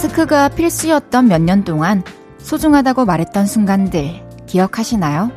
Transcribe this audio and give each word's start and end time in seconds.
마스크가 0.00 0.48
필수였던 0.48 1.28
몇 1.28 1.42
년 1.42 1.62
동안 1.62 2.02
소중하다고 2.38 3.04
말했던 3.04 3.44
순간들 3.44 4.46
기억하시나요? 4.46 5.30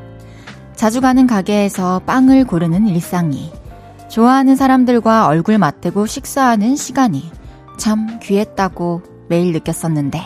자주 0.73 1.01
가는 1.01 1.27
가게에서 1.27 1.99
빵을 2.05 2.45
고르는 2.45 2.87
일상이, 2.87 3.51
좋아하는 4.09 4.55
사람들과 4.55 5.27
얼굴 5.27 5.57
맞대고 5.57 6.05
식사하는 6.05 6.77
시간이 6.77 7.29
참 7.77 8.19
귀했다고 8.21 9.01
매일 9.27 9.51
느꼈었는데. 9.51 10.21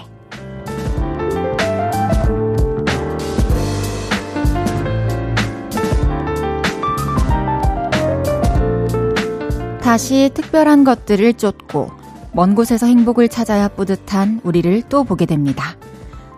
다시 9.81 10.29
특별한 10.35 10.83
것들을 10.83 11.33
쫓고 11.33 11.89
먼 12.33 12.55
곳에서 12.55 12.85
행복을 12.85 13.29
찾아야 13.29 13.67
뿌듯한 13.67 14.41
우리를 14.43 14.83
또 14.89 15.03
보게 15.03 15.25
됩니다. 15.25 15.75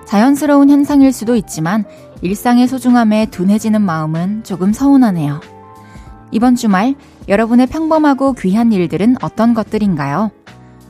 자연스러운 0.05 0.69
현상일 0.69 1.13
수도 1.13 1.35
있지만 1.35 1.85
일상의 2.21 2.67
소중함에 2.67 3.27
둔해지는 3.27 3.81
마음은 3.81 4.43
조금 4.43 4.73
서운하네요. 4.73 5.39
이번 6.31 6.55
주말 6.55 6.95
여러분의 7.27 7.67
평범하고 7.67 8.33
귀한 8.33 8.71
일들은 8.71 9.17
어떤 9.21 9.53
것들인가요? 9.53 10.31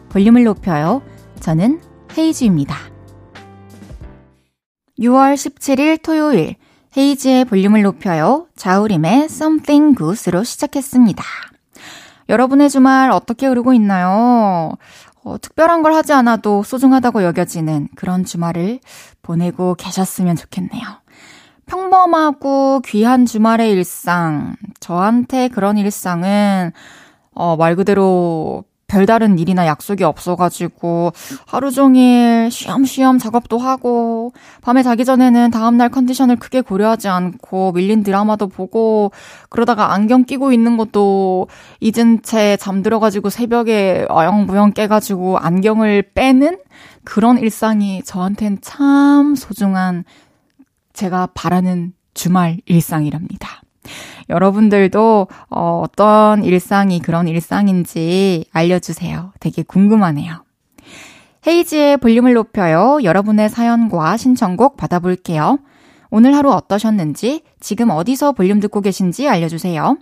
볼륨을 0.09 0.44
높여요. 0.44 1.02
저는 1.39 1.80
헤이즈입니다. 2.17 2.75
6월 5.00 5.33
17일 5.36 6.02
토요일 6.02 6.55
헤이즈의 6.97 7.45
볼륨을 7.45 7.83
높여요. 7.83 8.47
자우림의 8.55 9.25
Something 9.25 9.97
Good으로 9.97 10.44
시작했습니다. 10.44 11.23
여러분의 12.30 12.69
주말 12.69 13.11
어떻게 13.11 13.47
흐르고 13.47 13.73
있나요? 13.73 14.73
어, 15.23 15.38
특별한 15.41 15.81
걸 15.81 15.94
하지 15.94 16.13
않아도 16.13 16.63
소중하다고 16.63 17.23
여겨지는 17.23 17.89
그런 17.95 18.23
주말을 18.23 18.80
보내고 19.21 19.75
계셨으면 19.75 20.36
좋겠네요. 20.36 20.83
평범하고 21.66 22.81
귀한 22.86 23.25
주말의 23.25 23.71
일상. 23.71 24.55
저한테 24.80 25.49
그런 25.49 25.77
일상은, 25.77 26.71
어, 27.31 27.55
말 27.58 27.75
그대로 27.75 28.64
별다른 28.90 29.40
일이나 29.40 29.66
약속이 29.66 30.04
없어가지고 30.04 31.14
하루 31.45 31.72
종일 31.72 32.50
쉬엄쉬엄 32.52 33.20
작업도 33.20 33.58
하고 33.58 34.34
밤에 34.62 34.84
자기 34.84 35.06
전에는 35.06 35.52
다음날 35.52 35.90
컨디션을 35.90 36.36
크게 36.36 36.62
고려하지 36.62 37.08
않고 37.08 37.72
밀린 37.72 38.04
드라마도 38.04 38.48
보고 38.48 39.12
그러다가 39.50 39.94
안경 39.94 40.26
끼고 40.26 40.52
있는 40.52 40.76
것도 40.76 41.48
잊은 41.80 42.23
채 42.23 42.58
잠들어가지고 42.58 43.30
새벽에 43.30 44.06
어영부영 44.10 44.73
깨가지고 44.73 45.38
안경을 45.38 46.12
빼는 46.14 46.58
그런 47.06 47.38
일상이 47.38 48.04
저한텐 48.04 48.58
참 48.62 49.36
소중한 49.36 50.04
제가 50.94 51.30
바라는 51.34 51.94
주말 52.14 52.58
일상이랍니다. 52.66 53.62
여러분들도 54.30 55.27
어, 55.49 55.83
어떤 55.83 56.44
일상이 56.44 56.99
그런 56.99 57.27
일상인지 57.27 58.45
알려주세요. 58.52 59.33
되게 59.39 59.63
궁금하네요. 59.63 60.44
헤이지의 61.47 61.97
볼륨을 61.97 62.33
높여요. 62.33 62.99
여러분의 63.04 63.49
사연과 63.49 64.17
신청곡 64.17 64.77
받아볼게요. 64.77 65.59
오늘 66.11 66.36
하루 66.36 66.52
어떠셨는지, 66.52 67.43
지금 67.59 67.92
어디서 67.92 68.33
볼륨 68.33 68.59
듣고 68.59 68.81
계신지 68.81 69.27
알려주세요. 69.30 69.98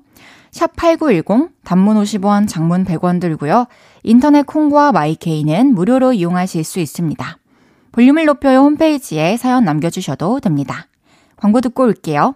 샵 0.52 0.76
8910, 0.76 1.50
단문 1.64 2.02
50원, 2.02 2.48
장문 2.48 2.86
100원 2.86 3.20
들고요. 3.20 3.66
인터넷 4.04 4.46
콩과 4.46 4.94
마이케이는 4.94 5.74
무료로 5.74 6.14
이용하실 6.14 6.64
수 6.64 6.80
있습니다. 6.80 7.38
볼륨을 7.92 8.26
높여요 8.26 8.60
홈페이지에 8.60 9.38
사연 9.38 9.66
남겨주셔도 9.66 10.40
됩니다. 10.40 10.88
광고 11.36 11.62
듣고 11.62 11.84
올게요. 11.84 12.36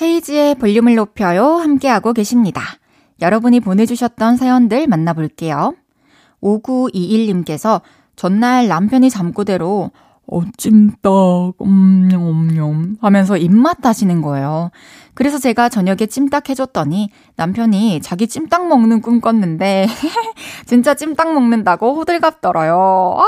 헤이지의 0.00 0.54
볼륨을 0.56 0.94
높여요. 0.94 1.56
함께하고 1.56 2.12
계십니다. 2.12 2.62
여러분이 3.20 3.60
보내주셨던 3.60 4.36
사연들 4.36 4.86
만나볼게요. 4.86 5.74
5921님께서 6.42 7.82
전날 8.16 8.68
남편이 8.68 9.10
잠꼬대로 9.10 9.90
어, 10.26 10.42
찜닭, 10.56 11.56
엄냠엄냠 11.58 12.96
하면서 13.00 13.36
입맛 13.36 13.80
다시는 13.80 14.22
거예요. 14.22 14.70
그래서 15.14 15.38
제가 15.38 15.68
저녁에 15.68 16.06
찜닭 16.06 16.48
해줬더니 16.50 17.10
남편이 17.36 18.00
자기 18.02 18.26
찜닭 18.26 18.68
먹는 18.68 19.02
꿈 19.02 19.20
꿨는데 19.20 19.86
진짜 20.66 20.94
찜닭 20.94 21.34
먹는다고 21.34 21.96
호들갑 21.96 22.40
떨어요. 22.40 23.16
아, 23.18 23.26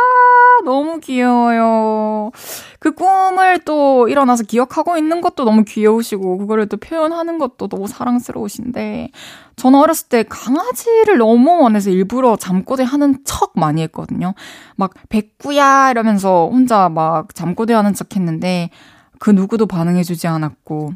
너무 0.65 1.01
귀여워요. 1.01 2.31
그 2.79 2.93
꿈을 2.93 3.61
또 3.61 4.09
일어나서 4.09 4.45
기억하고 4.45 4.97
있는 4.97 5.21
것도 5.21 5.45
너무 5.45 5.65
귀여우시고, 5.65 6.39
그거를 6.39 6.67
또 6.67 6.77
표현하는 6.77 7.39
것도 7.39 7.69
너무 7.69 7.87
사랑스러우신데, 7.87 9.11
저는 9.57 9.79
어렸을 9.79 10.09
때 10.09 10.25
강아지를 10.29 11.19
너무 11.19 11.63
원해서 11.63 11.91
일부러 11.91 12.37
잠꼬대 12.37 12.83
하는 12.83 13.19
척 13.25 13.53
많이 13.55 13.83
했거든요. 13.83 14.35
막, 14.77 14.95
백구야! 15.09 15.91
이러면서 15.91 16.49
혼자 16.51 16.89
막 16.89 17.35
잠꼬대 17.35 17.73
하는 17.73 17.95
척 17.95 18.17
했는데, 18.17 18.71
그 19.19 19.31
누구도 19.31 19.67
반응해주지 19.67 20.27
않았고, 20.27 20.95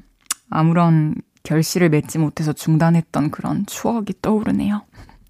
아무런 0.50 1.14
결실을 1.42 1.88
맺지 1.90 2.18
못해서 2.18 2.52
중단했던 2.52 3.30
그런 3.30 3.64
추억이 3.66 4.06
떠오르네요. 4.20 4.82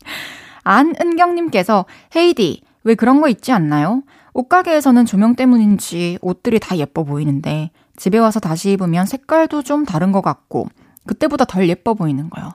안은경님께서, 0.65 1.87
헤이디, 2.17 2.63
왜 2.85 2.95
그런 2.95 3.21
거 3.21 3.29
있지 3.29 3.53
않나요? 3.53 4.03
옷가게에서는 4.33 5.07
조명 5.07 5.35
때문인지 5.35 6.19
옷들이 6.21 6.61
다 6.61 6.77
예뻐 6.77 7.05
보이는데 7.05 7.71
집에 7.97 8.19
와서 8.19 8.39
다시 8.39 8.73
입으면 8.73 9.07
색깔도 9.07 9.63
좀 9.63 9.85
다른 9.87 10.13
것 10.13 10.21
같고 10.21 10.69
그때보다 11.07 11.47
덜 11.47 11.69
예뻐 11.69 11.95
보이는 11.95 12.29
거예요. 12.29 12.51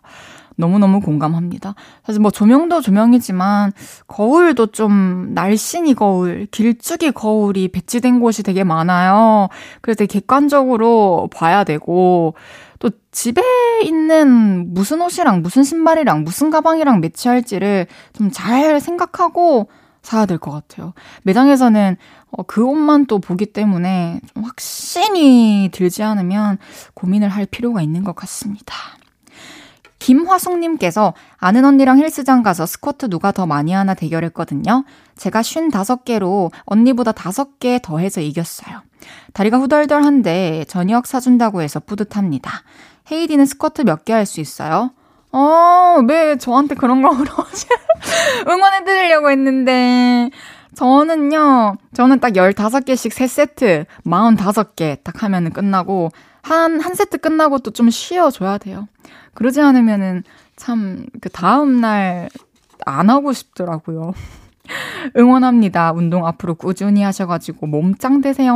너무너무 0.58 1.00
공감합니다. 1.00 1.76
사실 2.06 2.22
뭐 2.22 2.32
조명도 2.32 2.82
조명이지만 2.82 3.72
거울도 4.08 4.68
좀 4.68 5.34
날씬이 5.34 5.94
거울, 5.96 6.48
길쭉이 6.52 7.12
거울이 7.12 7.70
배치된 7.70 8.20
곳이 8.20 8.44
되게 8.44 8.64
많아요. 8.64 9.50
그래서 9.82 10.00
되게 10.00 10.20
객관적으로 10.20 11.30
봐야 11.34 11.64
되고 11.64 12.36
또 12.80 12.90
집에 13.12 13.42
있는 13.84 14.74
무슨 14.74 15.02
옷이랑 15.02 15.42
무슨 15.42 15.64
신발이랑 15.64 16.24
무슨 16.24 16.50
가방이랑 16.50 17.00
매치할지를 17.02 17.88
좀 18.14 18.32
잘 18.32 18.80
생각하고 18.80 19.70
사야 20.02 20.26
될 20.26 20.40
것 20.40 20.52
같아요. 20.52 20.94
매장에서는 21.24 21.96
어, 22.32 22.44
그 22.44 22.64
옷만 22.66 23.06
또 23.06 23.20
보기 23.20 23.46
때문에 23.48 24.20
좀 24.34 24.44
확신이 24.44 25.70
들지 25.72 26.02
않으면 26.02 26.58
고민을 26.96 27.30
할 27.30 27.46
필요가 27.46 27.82
있는 27.84 28.04
것 28.04 28.16
같습니다. 28.16 28.74
김화숙님께서 30.02 31.14
아는 31.38 31.64
언니랑 31.64 32.00
헬스장 32.00 32.42
가서 32.44 32.66
스쿼트 32.66 33.10
누가 33.10 33.32
더 33.32 33.46
많이 33.46 33.72
하나 33.72 33.94
대결했거든요. 33.94 34.84
제가 35.16 35.42
55개로 35.42 36.52
언니보다 36.66 37.12
5개 37.12 37.80
더해서 37.82 38.20
이겼어요. 38.20 38.82
다리가 39.34 39.58
후덜덜한데 39.60 40.66
저녁 40.68 41.06
사준다고 41.06 41.62
해서 41.62 41.80
뿌듯합니다. 41.80 42.52
헤이디는 43.12 43.46
스쿼트 43.46 43.84
몇 43.84 44.04
개 44.04 44.14
할 44.14 44.26
수 44.26 44.42
있어요? 44.42 44.92
어, 45.32 46.02
왜 46.08 46.36
저한테 46.38 46.76
그런 46.76 47.02
걸 47.02 47.16
물어보지? 47.16 47.68
응원해드리려고 48.50 49.30
했는데. 49.30 50.30
저는요, 50.76 51.76
저는 51.94 52.20
딱 52.20 52.34
15개씩 52.34 53.12
3세트, 53.12 53.86
45개 54.06 54.98
딱 55.04 55.22
하면은 55.24 55.52
끝나고, 55.52 56.12
한, 56.44 56.80
한 56.80 56.96
세트 56.96 57.18
끝나고 57.20 57.60
또 57.60 57.72
좀 57.72 57.90
쉬어줘야 57.90 58.58
돼요. 58.58 58.88
그러지 59.34 59.62
않으면은 59.62 60.24
참, 60.56 61.06
그 61.22 61.30
다음날 61.30 62.30
안 62.86 63.10
하고 63.10 63.34
싶더라고요. 63.34 64.14
응원합니다. 65.18 65.92
운동 65.94 66.26
앞으로 66.28 66.56
꾸준히 66.56 67.02
하셔가지고 67.04 67.68
몸짱 67.68 68.22
되세요. 68.22 68.54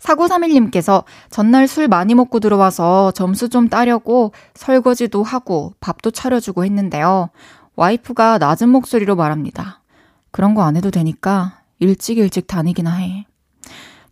4931님께서 0.00 1.04
전날 1.30 1.66
술 1.66 1.88
많이 1.88 2.14
먹고 2.14 2.38
들어와서 2.40 3.10
점수 3.12 3.48
좀 3.48 3.68
따려고 3.68 4.32
설거지도 4.54 5.22
하고 5.22 5.74
밥도 5.80 6.10
차려주고 6.12 6.64
했는데요. 6.64 7.30
와이프가 7.76 8.38
낮은 8.38 8.68
목소리로 8.68 9.16
말합니다. 9.16 9.82
그런 10.30 10.54
거 10.54 10.62
안 10.62 10.76
해도 10.76 10.90
되니까 10.90 11.60
일찍 11.78 12.18
일찍 12.18 12.46
다니기나 12.46 12.94
해. 12.96 13.26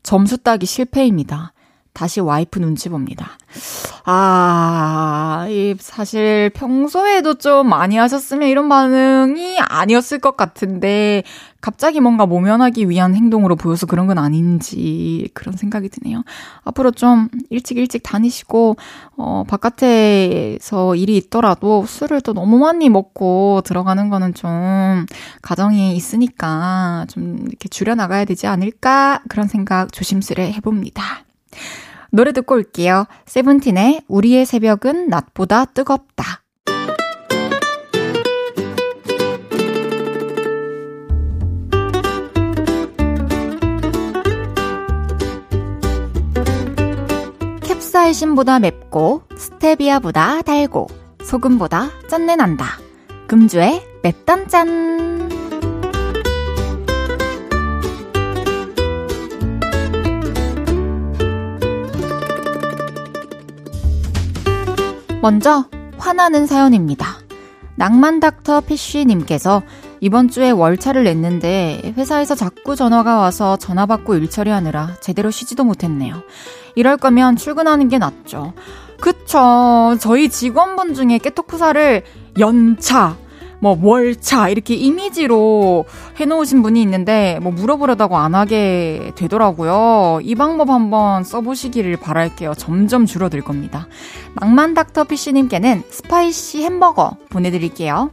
점수 0.03 0.39
따기 0.39 0.67
실패입니다. 0.67 1.53
다시 1.94 2.20
와이프 2.20 2.58
눈치 2.58 2.88
봅니다. 2.88 3.38
아, 4.05 5.46
이 5.49 5.76
사실 5.79 6.50
평소에도 6.52 7.35
좀 7.35 7.69
많이 7.69 7.96
하셨으면 7.96 8.49
이런 8.49 8.69
반응이 8.69 9.61
아니었을 9.61 10.19
것 10.19 10.37
같은데 10.37 11.23
갑자기 11.61 12.00
뭔가 12.00 12.26
모면하기 12.26 12.91
위한 12.91 13.14
행동으로 13.14 13.55
보여서 13.55 13.87
그런 13.87 14.08
건 14.08 14.19
아닌지 14.19 15.31
그런 15.35 15.56
생각이 15.56 15.88
드네요. 15.88 16.25
앞으로 16.64 16.91
좀 16.91 17.29
일찍 17.49 17.79
일찍 17.79 18.02
다니시고 18.02 18.76
어 19.17 19.44
바깥에서 19.49 20.96
일이 20.96 21.17
있더라도 21.17 21.87
술을 21.87 22.20
또 22.23 22.35
너무 22.35 22.58
많이 22.58 22.91
먹고 22.91 23.62
들어가는 23.64 24.11
거는 24.11 24.35
좀 24.35 25.06
가정이 25.43 25.96
있으니까 25.96 27.06
좀 27.08 27.38
이렇게 27.49 27.69
줄여 27.69 27.94
나가야 27.94 28.25
되지 28.25 28.49
않을까 28.49 29.23
그런 29.29 29.46
생각 29.46 29.93
조심스레 29.93 30.52
해 30.52 30.61
봅니다. 30.61 31.25
노래 32.14 32.31
듣고 32.31 32.55
올게요. 32.55 33.06
세븐틴의 33.26 34.02
우리의 34.06 34.46
새벽은 34.46 35.08
낮보다 35.08 35.64
뜨겁다. 35.64 36.44
캡사이신보다 47.62 48.60
맵고 48.60 49.22
스테비아보다 49.37 50.43
달고 50.43 50.87
소금보다 51.25 51.90
짠내 52.08 52.37
난다. 52.37 52.78
금주의 53.26 53.82
맵단짠. 54.05 55.54
먼저 65.25 65.65
화나는 65.97 66.44
사연입니다. 66.44 67.17
낭만 67.76 68.21
닥터 68.21 68.61
피쉬님께서 68.61 69.62
이번 70.00 70.29
주에 70.29 70.50
월차를 70.50 71.03
냈는데 71.05 71.94
회사에서 71.97 72.35
자꾸 72.35 72.76
전화가 72.76 73.17
와서 73.17 73.56
전화 73.56 73.87
받고 73.87 74.17
일 74.17 74.29
처리하느라 74.29 74.97
제대로 75.00 75.31
쉬지도 75.31 75.65
못했네요. 75.65 76.23
이럴 76.75 76.99
거면 76.99 77.37
출근하는 77.37 77.88
게 77.88 77.97
낫죠. 77.97 78.53
그쵸. 79.00 79.97
저희 79.99 80.29
직원분 80.29 80.93
중에 80.93 81.17
깨토쿠사를 81.17 82.03
연차, 82.38 83.17
뭐 83.64 83.78
월차 83.81 84.50
이렇게 84.50 84.75
이미지로 84.75 85.87
해놓으신 86.16 86.62
분이 86.62 86.82
있는데 86.82 87.38
뭐 87.40 87.50
물어보려다고 87.50 88.19
안 88.19 88.34
하게 88.34 89.12
되더라고요. 89.14 90.20
이 90.22 90.34
방법 90.34 90.69
한번 90.69 91.25
써보시기를 91.25 91.96
바랄게요. 91.96 92.52
점점 92.58 93.06
줄어들 93.06 93.40
겁니다. 93.40 93.88
낭만 94.34 94.75
닥터 94.75 95.05
피쉬님께는 95.05 95.82
spicy 95.88 96.62
햄버거 96.62 97.16
보내드릴게요. 97.31 98.11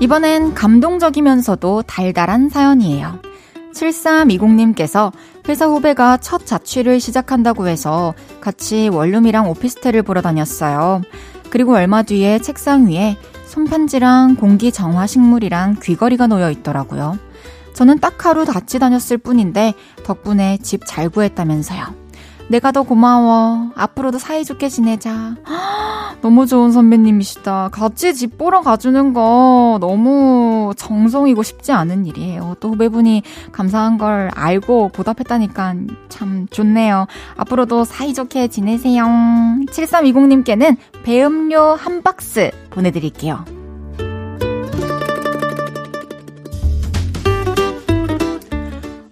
이번엔 0.00 0.54
감동적이면서도 0.54 1.82
달달한 1.82 2.48
사연이에요. 2.48 3.29
7320님께서 3.80 5.12
회사 5.48 5.66
후배가 5.66 6.18
첫 6.18 6.44
자취를 6.46 7.00
시작한다고 7.00 7.66
해서 7.66 8.14
같이 8.40 8.88
원룸이랑 8.88 9.48
오피스텔을 9.50 10.02
보러 10.02 10.20
다녔어요. 10.20 11.02
그리고 11.48 11.74
얼마 11.74 12.02
뒤에 12.02 12.38
책상 12.38 12.88
위에 12.88 13.16
손편지랑 13.46 14.36
공기 14.36 14.70
정화 14.70 15.06
식물이랑 15.06 15.76
귀걸이가 15.82 16.26
놓여 16.28 16.50
있더라고요. 16.50 17.18
저는 17.74 17.98
딱 17.98 18.24
하루 18.24 18.44
같이 18.44 18.78
다녔을 18.78 19.18
뿐인데 19.18 19.74
덕분에 20.04 20.58
집 20.62 20.82
잘 20.86 21.08
구했다면서요. 21.08 22.09
내가 22.50 22.72
더 22.72 22.82
고마워. 22.82 23.70
앞으로도 23.76 24.18
사이좋게 24.18 24.68
지내자. 24.68 25.36
너무 26.20 26.46
좋은 26.46 26.72
선배님이시다. 26.72 27.68
같이 27.72 28.12
집 28.12 28.36
보러 28.36 28.60
가주는 28.60 29.14
거 29.14 29.78
너무 29.80 30.72
정성이고 30.76 31.44
쉽지 31.44 31.70
않은 31.70 32.06
일이에요. 32.06 32.56
또 32.58 32.70
후배분이 32.70 33.22
감사한 33.52 33.98
걸 33.98 34.30
알고 34.34 34.88
보답했다니까 34.88 35.74
참 36.08 36.48
좋네요. 36.50 37.06
앞으로도 37.36 37.84
사이좋게 37.84 38.48
지내세요. 38.48 39.04
7320님께는 39.04 40.76
배음료 41.04 41.76
한 41.76 42.02
박스 42.02 42.50
보내드릴게요. 42.70 43.44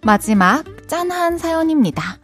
마지막 0.03 0.65
짠한 0.89 1.39
사연입니다. 1.39 2.18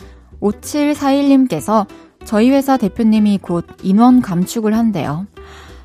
5741님께서 0.44 1.86
저희 2.24 2.50
회사 2.50 2.76
대표님이 2.76 3.38
곧 3.38 3.66
인원 3.82 4.20
감축을 4.20 4.74
한대요. 4.74 5.26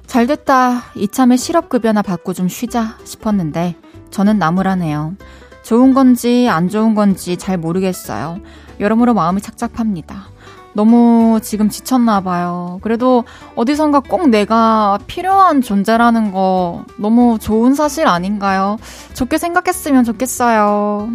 잘 0.05 0.27
됐다. 0.27 0.83
이참에 0.95 1.37
실업급여나 1.37 2.01
받고 2.01 2.33
좀 2.33 2.47
쉬자 2.47 2.97
싶었는데 3.03 3.75
저는 4.09 4.39
나무라네요. 4.39 5.15
좋은 5.63 5.93
건지 5.93 6.47
안 6.49 6.67
좋은 6.67 6.95
건지 6.95 7.37
잘 7.37 7.57
모르겠어요. 7.57 8.39
여러모로 8.79 9.13
마음이 9.13 9.41
착잡합니다. 9.41 10.29
너무 10.73 11.39
지금 11.41 11.69
지쳤나 11.69 12.21
봐요. 12.21 12.79
그래도 12.81 13.23
어디선가 13.55 14.01
꼭 14.01 14.29
내가 14.29 14.97
필요한 15.07 15.61
존재라는 15.61 16.31
거 16.31 16.85
너무 16.97 17.37
좋은 17.39 17.73
사실 17.73 18.07
아닌가요? 18.07 18.77
좋게 19.13 19.37
생각했으면 19.37 20.03
좋겠어요. 20.03 21.09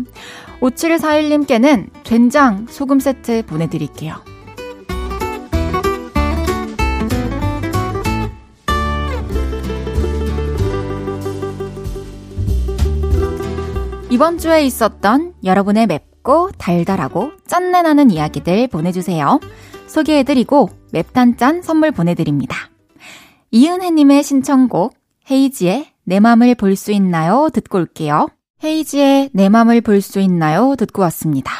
5741님께는 0.64 1.90
된장 2.04 2.66
소금 2.68 2.98
세트 2.98 3.44
보내드릴게요. 3.46 4.14
이번 14.10 14.38
주에 14.38 14.64
있었던 14.64 15.34
여러분의 15.44 15.86
맵고 15.86 16.52
달달하고 16.56 17.32
짠내 17.46 17.82
나는 17.82 18.10
이야기들 18.10 18.68
보내주세요. 18.68 19.40
소개해드리고 19.88 20.70
맵단짠 20.92 21.62
선물 21.62 21.90
보내드립니다. 21.90 22.56
이은혜님의 23.50 24.22
신청곡 24.22 24.94
헤이지의 25.30 25.86
내 26.04 26.20
맘을 26.20 26.54
볼 26.54 26.76
수 26.76 26.92
있나요? 26.92 27.48
듣고 27.52 27.78
올게요. 27.78 28.28
헤이지의 28.64 29.30
내 29.32 29.48
맘을 29.50 29.80
볼 29.82 30.00
수 30.00 30.20
있나요? 30.20 30.74
듣고 30.76 31.02
왔습니다. 31.02 31.52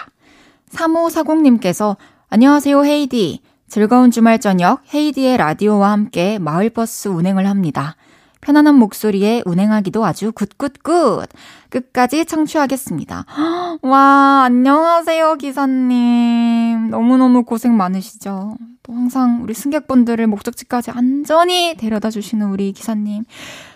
3540님께서 0.71 1.97
안녕하세요 2.31 2.85
헤이디. 2.85 3.41
즐거운 3.69 4.11
주말 4.11 4.39
저녁 4.39 4.81
헤이디의 4.95 5.37
라디오와 5.37 5.91
함께 5.91 6.39
마을버스 6.39 7.09
운행을 7.09 7.47
합니다. 7.47 7.97
편안한 8.45 8.75
목소리에 8.75 9.43
운행하기도 9.47 10.05
아주 10.05 10.31
good 10.33 10.62
good 10.62 10.92
good. 10.92 11.29
끝까지 11.71 12.27
청취하겠습니다. 12.27 13.25
와, 13.83 14.43
안녕하세요, 14.45 15.37
기사님. 15.37 16.91
너무너무 16.91 17.45
고생 17.45 17.75
많으시죠? 17.77 18.57
또 18.83 18.93
항상 18.93 19.41
우리 19.43 19.55
승객분들을 19.55 20.27
목적지까지 20.27 20.91
안전히 20.91 21.75
데려다 21.79 22.11
주시는 22.11 22.49
우리 22.49 22.73
기사님. 22.73 23.25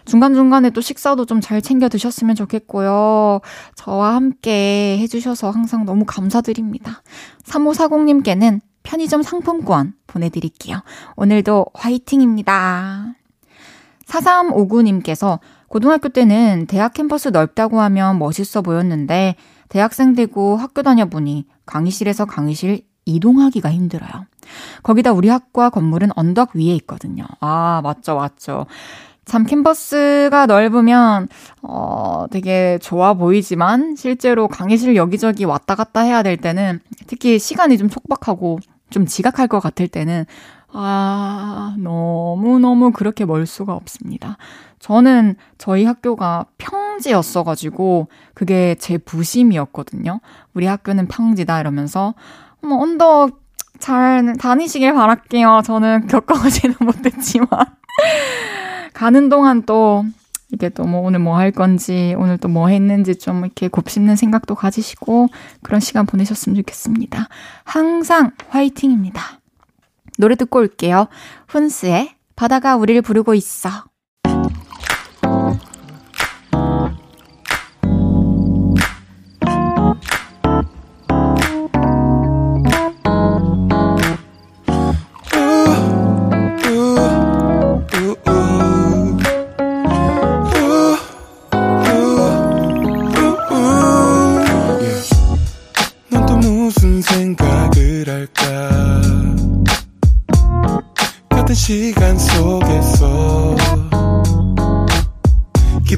중간중간에 0.05 0.71
또 0.71 0.81
식사도 0.83 1.25
좀 1.25 1.41
잘 1.41 1.63
챙겨 1.63 1.89
드셨으면 1.89 2.35
좋겠고요. 2.37 3.41
저와 3.75 4.15
함께 4.17 4.99
해주셔서 5.01 5.51
항상 5.51 5.87
너무 5.87 6.05
감사드립니다. 6.05 7.03
3540님께는 7.45 8.61
편의점 8.83 9.23
상품권 9.23 9.95
보내드릴게요. 10.07 10.83
오늘도 11.17 11.67
화이팅입니다. 11.73 13.15
4359님께서 14.09 15.39
고등학교 15.69 16.09
때는 16.09 16.67
대학 16.67 16.95
캠퍼스 16.95 17.29
넓다고 17.29 17.81
하면 17.81 18.19
멋있어 18.19 18.63
보였는데 18.63 19.37
대학생 19.69 20.15
되고 20.15 20.57
학교 20.57 20.83
다녀보니 20.83 21.47
강의실에서 21.67 22.25
강의실 22.25 22.81
이동하기가 23.05 23.71
힘들어요. 23.71 24.27
거기다 24.83 25.13
우리 25.13 25.29
학과 25.29 25.71
건물은 25.71 26.11
언덕 26.17 26.55
위에 26.55 26.75
있거든요. 26.77 27.25
아, 27.41 27.81
맞죠, 27.83 28.17
맞죠. 28.17 28.67
참 29.25 29.45
캠퍼스가 29.45 30.47
넓으면 30.47 31.29
어 31.61 32.25
되게 32.31 32.79
좋아 32.81 33.13
보이지만 33.13 33.95
실제로 33.95 34.49
강의실 34.49 34.97
여기저기 34.97 35.45
왔다 35.45 35.75
갔다 35.75 36.01
해야 36.01 36.23
될 36.23 36.39
때는 36.39 36.81
특히 37.07 37.39
시간이 37.39 37.77
좀 37.77 37.91
촉박하고 37.91 38.59
좀 38.89 39.05
지각할 39.05 39.47
것 39.47 39.61
같을 39.61 39.87
때는 39.87 40.25
아, 40.73 41.75
너무너무 41.79 42.93
그렇게 42.93 43.25
멀 43.25 43.47
수가 43.47 43.75
없습니다. 43.75 44.37
저는 44.79 45.37
저희 45.57 45.85
학교가 45.85 46.47
평지였어가지고, 46.59 48.09
그게 48.35 48.77
제 48.79 48.99
부심이었거든요. 48.99 50.21
우리 50.55 50.67
학교는 50.67 51.09
평지다 51.09 51.61
이러면서, 51.61 52.15
뭐, 52.63 52.81
언덕 52.83 53.41
잘 53.79 54.37
다니시길 54.39 54.93
바랄게요. 54.95 55.63
저는 55.65 56.07
겪어보지는 56.09 56.77
못했지만. 56.81 57.49
가는 58.95 59.29
동안 59.29 59.63
또, 59.65 60.05
이게 60.53 60.69
또 60.71 60.85
뭐 60.85 61.01
오늘 61.03 61.19
뭐 61.21 61.37
할 61.37 61.51
건지, 61.53 62.15
오늘 62.19 62.39
또 62.39 62.49
뭐 62.49 62.69
했는지 62.69 63.17
좀 63.19 63.45
이렇게 63.45 63.69
곱씹는 63.69 64.17
생각도 64.17 64.55
가지시고, 64.55 65.29
그런 65.63 65.81
시간 65.81 66.07
보내셨으면 66.07 66.57
좋겠습니다. 66.57 67.29
항상 67.65 68.33
화이팅입니다. 68.49 69.38
노래 70.19 70.35
듣고 70.35 70.59
올게요. 70.59 71.09
훈스의 71.49 72.15
바다가 72.37 72.77
우리를 72.77 73.01
부르고 73.03 73.35
있어. 73.35 73.71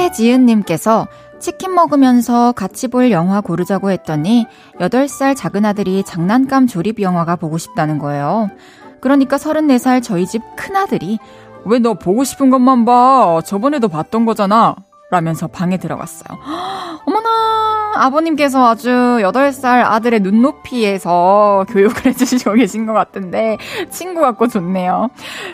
최지은님께서 0.00 1.08
치킨 1.40 1.74
먹으면서 1.74 2.52
같이 2.52 2.88
볼 2.88 3.10
영화 3.10 3.40
고르자고 3.42 3.90
했더니 3.90 4.46
8살 4.78 5.36
작은 5.36 5.64
아들이 5.66 6.02
장난감 6.04 6.66
조립 6.66 7.00
영화가 7.00 7.36
보고 7.36 7.58
싶다는 7.58 7.98
거예요. 7.98 8.48
그러니까 9.00 9.36
34살 9.36 10.02
저희 10.02 10.26
집 10.26 10.42
큰아들이 10.56 11.18
왜 11.66 11.78
너 11.78 11.92
보고 11.94 12.24
싶은 12.24 12.48
것만 12.48 12.86
봐? 12.86 13.40
저번에도 13.44 13.88
봤던 13.88 14.24
거잖아. 14.24 14.74
라면서 15.10 15.48
방에 15.48 15.76
들어갔어요. 15.76 16.38
어머나! 17.04 17.92
아버님께서 17.96 18.68
아주 18.68 18.88
8살 18.88 19.82
아들의 19.84 20.20
눈높이에서 20.20 21.66
교육을 21.68 22.06
해주시고 22.06 22.54
계신 22.54 22.86
것 22.86 22.92
같은데, 22.92 23.58
친구 23.90 24.20
같고 24.20 24.46
좋네요. 24.46 25.10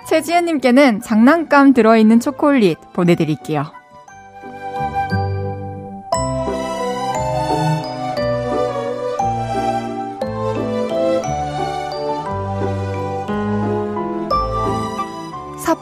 최지은님께는 0.09 1.01
장난감 1.01 1.73
들어있는 1.73 2.21
초콜릿 2.21 2.79
보내드릴게요. 2.93 3.65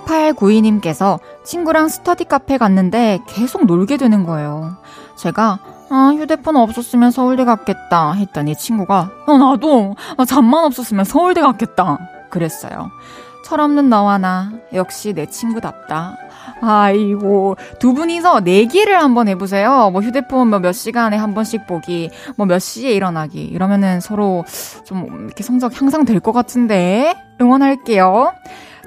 4892님께서 0.06 1.18
친구랑 1.44 1.88
스터디 1.88 2.24
카페 2.24 2.58
갔는데 2.58 3.20
계속 3.26 3.66
놀게 3.66 3.96
되는 3.96 4.24
거예요. 4.24 4.76
제가 5.16 5.58
아, 5.90 6.12
휴대폰 6.16 6.56
없었으면 6.56 7.10
서울대 7.10 7.44
갔겠다 7.44 8.12
했더니 8.12 8.56
친구가 8.56 9.10
어, 9.26 9.38
나도 9.38 9.94
아, 10.16 10.24
잠만 10.24 10.64
없었으면 10.64 11.04
서울대 11.04 11.40
갔겠다 11.40 11.98
그랬어요. 12.30 12.90
철없는 13.44 13.90
너와 13.90 14.18
나 14.18 14.50
역시 14.72 15.12
내 15.12 15.26
친구답다. 15.26 16.16
아이고 16.62 17.56
두 17.78 17.92
분이서 17.92 18.40
내기를 18.40 18.98
한번 19.00 19.28
해보세요. 19.28 19.90
뭐 19.92 20.00
휴대폰 20.00 20.48
뭐몇 20.48 20.74
시간에 20.74 21.16
한 21.16 21.34
번씩 21.34 21.66
보기, 21.66 22.10
뭐 22.36 22.46
몇 22.46 22.58
시에 22.58 22.92
일어나기 22.92 23.42
이러면은 23.42 24.00
서로 24.00 24.44
좀 24.84 25.26
이렇게 25.26 25.42
성적 25.42 25.78
향상될 25.78 26.20
것 26.20 26.32
같은데 26.32 27.14
응원할게요. 27.40 28.32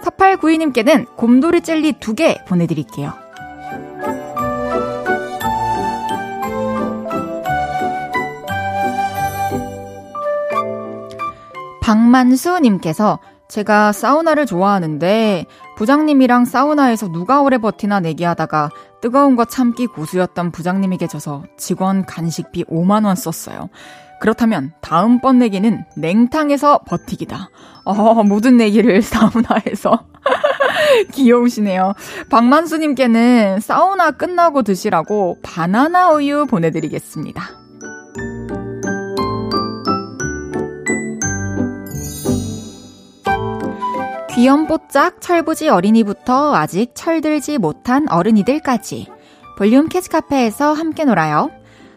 4892님께는 0.01 1.15
곰돌이 1.15 1.61
젤리 1.61 1.93
2개 1.93 2.45
보내드릴게요. 2.45 3.13
박만수님께서 11.81 13.19
제가 13.47 13.93
사우나를 13.93 14.45
좋아하는데 14.45 15.45
부장님이랑 15.77 16.43
사우나에서 16.43 17.07
누가 17.07 17.41
오래 17.41 17.57
버티나 17.57 18.01
내기하다가 18.01 18.69
뜨거운 18.99 19.37
거 19.37 19.45
참기 19.45 19.87
고수였던 19.87 20.51
부장님에게 20.51 21.07
져서 21.07 21.43
직원 21.55 22.05
간식비 22.05 22.65
5만 22.65 23.05
원 23.05 23.15
썼어요. 23.15 23.69
그렇다면 24.19 24.73
다음번 24.81 25.39
내기는 25.39 25.85
냉탕에서 25.95 26.79
버티기다. 26.87 27.49
어, 27.91 28.23
모든 28.23 28.57
내기를 28.57 29.01
사우나에서. 29.01 30.05
귀여우시네요. 31.11 31.93
박만수님께는 32.29 33.59
사우나 33.59 34.11
끝나고 34.11 34.63
드시라고 34.63 35.37
바나나 35.41 36.11
우유 36.11 36.45
보내드리겠습니다. 36.45 37.43
귀염뽀짝 44.31 45.19
철부지 45.19 45.69
어린이부터 45.69 46.53
아직 46.53 46.91
철들지 46.93 47.57
못한 47.57 48.07
어른이들까지 48.07 49.07
볼륨 49.57 49.89
캐치카페에서 49.89 50.73
함께 50.73 51.05
놀아요. 51.05 51.49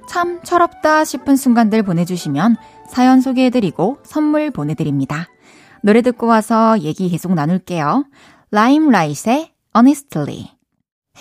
참 0.08 0.40
철없다 0.42 1.04
싶은 1.04 1.36
순간들 1.36 1.82
보내주시면 1.82 2.56
사연 2.88 3.20
소개해드리고 3.20 3.98
선물 4.04 4.50
보내드립니다. 4.50 5.28
노래 5.82 6.02
듣고 6.02 6.26
와서 6.26 6.78
얘기 6.80 7.08
계속 7.08 7.34
나눌게요. 7.34 8.04
라임라이트의 8.50 9.52
Honestly 9.74 10.50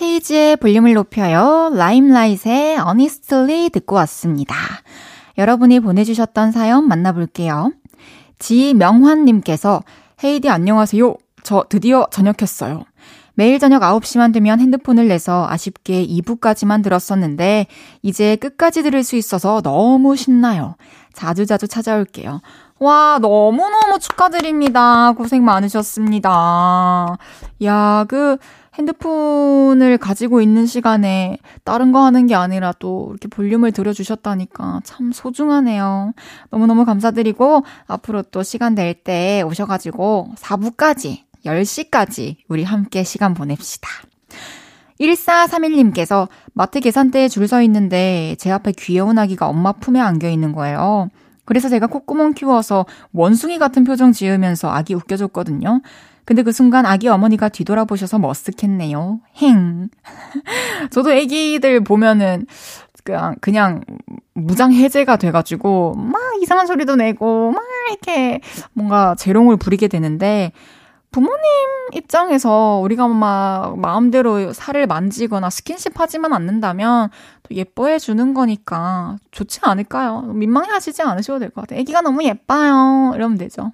헤이즈의 0.00 0.56
볼륨을 0.56 0.94
높여요. 0.94 1.70
라임라이트의 1.74 2.76
Honestly 2.76 3.70
듣고 3.70 3.96
왔습니다. 3.96 4.54
여러분이 5.38 5.80
보내주셨던 5.80 6.52
사연 6.52 6.86
만나볼게요. 6.88 7.72
지명환님께서 8.38 9.82
헤이디 10.22 10.48
안녕하세요. 10.48 11.16
저 11.42 11.64
드디어 11.68 12.06
전역했어요. 12.10 12.84
매일 13.34 13.58
저녁 13.58 13.80
9시만 13.80 14.34
되면 14.34 14.60
핸드폰을 14.60 15.08
내서 15.08 15.46
아쉽게 15.48 16.06
2부까지만 16.06 16.82
들었었는데 16.82 17.66
이제 18.02 18.36
끝까지 18.36 18.82
들을 18.82 19.02
수 19.02 19.16
있어서 19.16 19.62
너무 19.62 20.16
신나요. 20.16 20.76
자주자주 21.12 21.68
찾아올게요. 21.68 22.40
와, 22.78 23.18
너무너무 23.20 23.98
축하드립니다. 23.98 25.12
고생 25.12 25.44
많으셨습니다. 25.44 27.16
야, 27.64 28.04
그 28.08 28.38
핸드폰을 28.74 29.98
가지고 29.98 30.40
있는 30.40 30.64
시간에 30.66 31.36
다른 31.64 31.92
거 31.92 32.00
하는 32.04 32.26
게 32.26 32.34
아니라 32.34 32.72
또 32.78 33.08
이렇게 33.10 33.28
볼륨을 33.28 33.72
들어주셨다니까 33.72 34.80
참 34.84 35.12
소중하네요. 35.12 36.12
너무너무 36.50 36.84
감사드리고 36.84 37.64
앞으로 37.86 38.22
또 38.22 38.42
시간 38.42 38.74
될 38.74 38.94
때 38.94 39.42
오셔가지고 39.42 40.32
4부까지 40.36 41.24
10시까지 41.44 42.36
우리 42.48 42.64
함께 42.64 43.02
시간 43.02 43.34
보냅시다. 43.34 43.88
1431님께서 45.00 46.28
마트 46.52 46.80
계산대에 46.80 47.28
줄 47.28 47.48
서 47.48 47.62
있는데 47.62 48.36
제 48.38 48.50
앞에 48.50 48.72
귀여운 48.72 49.18
아기가 49.18 49.48
엄마 49.48 49.72
품에 49.72 49.98
안겨 49.98 50.28
있는 50.28 50.52
거예요. 50.52 51.08
그래서 51.44 51.68
제가 51.68 51.88
콧구멍 51.88 52.34
키워서 52.34 52.86
원숭이 53.12 53.58
같은 53.58 53.82
표정 53.82 54.12
지으면서 54.12 54.70
아기 54.70 54.94
웃겨줬거든요. 54.94 55.80
근데 56.24 56.44
그 56.44 56.52
순간 56.52 56.86
아기 56.86 57.08
어머니가 57.08 57.48
뒤돌아보셔서 57.48 58.18
머쓱했네요. 58.18 59.18
행. 59.38 59.88
저도 60.92 61.10
아기들 61.10 61.82
보면은 61.82 62.46
그냥, 63.02 63.34
그냥 63.40 63.80
무장 64.34 64.72
해제가 64.72 65.16
돼가지고 65.16 65.94
막 65.96 66.20
이상한 66.40 66.68
소리도 66.68 66.94
내고 66.94 67.50
막 67.50 67.64
이렇게 67.88 68.40
뭔가 68.74 69.16
재롱을 69.18 69.56
부리게 69.56 69.88
되는데 69.88 70.52
부모님 71.10 71.40
입장에서 71.92 72.80
우리가 72.84 73.08
막 73.08 73.78
마음대로 73.78 74.52
살을 74.52 74.86
만지거나 74.86 75.50
스킨십 75.50 75.94
하지만 75.96 76.32
않는다면 76.32 77.10
또 77.42 77.54
예뻐해 77.54 77.98
주는 77.98 78.32
거니까 78.32 79.16
좋지 79.32 79.60
않을까요? 79.62 80.22
민망해 80.22 80.70
하시지 80.70 81.02
않으셔도 81.02 81.40
될 81.40 81.50
것 81.50 81.62
같아요. 81.62 81.80
애기가 81.80 82.00
너무 82.02 82.22
예뻐요. 82.22 83.12
이러면 83.16 83.38
되죠. 83.38 83.72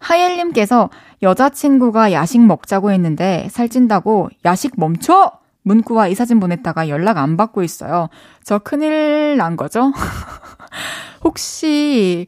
하엘님께서 0.00 0.90
여자친구가 1.22 2.12
야식 2.12 2.44
먹자고 2.44 2.90
했는데 2.92 3.48
살찐다고 3.50 4.28
야식 4.44 4.74
멈춰! 4.76 5.32
문구와 5.62 6.08
이 6.08 6.14
사진 6.14 6.40
보냈다가 6.40 6.88
연락 6.88 7.18
안 7.18 7.36
받고 7.36 7.62
있어요. 7.62 8.08
저 8.42 8.58
큰일 8.58 9.36
난 9.36 9.56
거죠? 9.56 9.92
혹시 11.24 12.26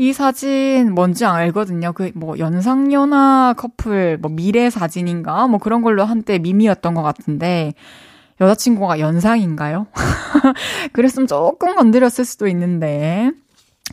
이 0.00 0.12
사진 0.14 0.94
뭔지 0.94 1.24
알거든요. 1.26 1.92
그 1.92 2.10
뭐 2.14 2.38
연상연하 2.38 3.54
커플 3.56 4.18
뭐 4.18 4.30
미래 4.30 4.70
사진인가 4.70 5.46
뭐 5.46 5.58
그런 5.58 5.82
걸로 5.82 6.04
한때 6.04 6.38
미미였던 6.38 6.94
것 6.94 7.02
같은데 7.02 7.74
여자친구가 8.40 8.98
연상인가요? 9.00 9.86
그랬으면 10.94 11.26
조금 11.26 11.76
건드렸을 11.76 12.24
수도 12.24 12.46
있는데 12.48 13.30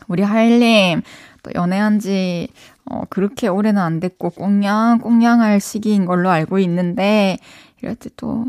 우리 0.08 0.22
하일님 0.22 1.02
또 1.42 1.50
연애한 1.54 1.98
지 2.00 2.48
어, 2.86 3.02
그렇게 3.10 3.48
오래는 3.48 3.80
안 3.82 4.00
됐고 4.00 4.30
꽁냥꽁냥할 4.30 5.60
시기인 5.60 6.06
걸로 6.06 6.30
알고 6.30 6.58
있는데 6.60 7.38
이럴 7.82 7.94
때 7.94 8.08
또 8.16 8.46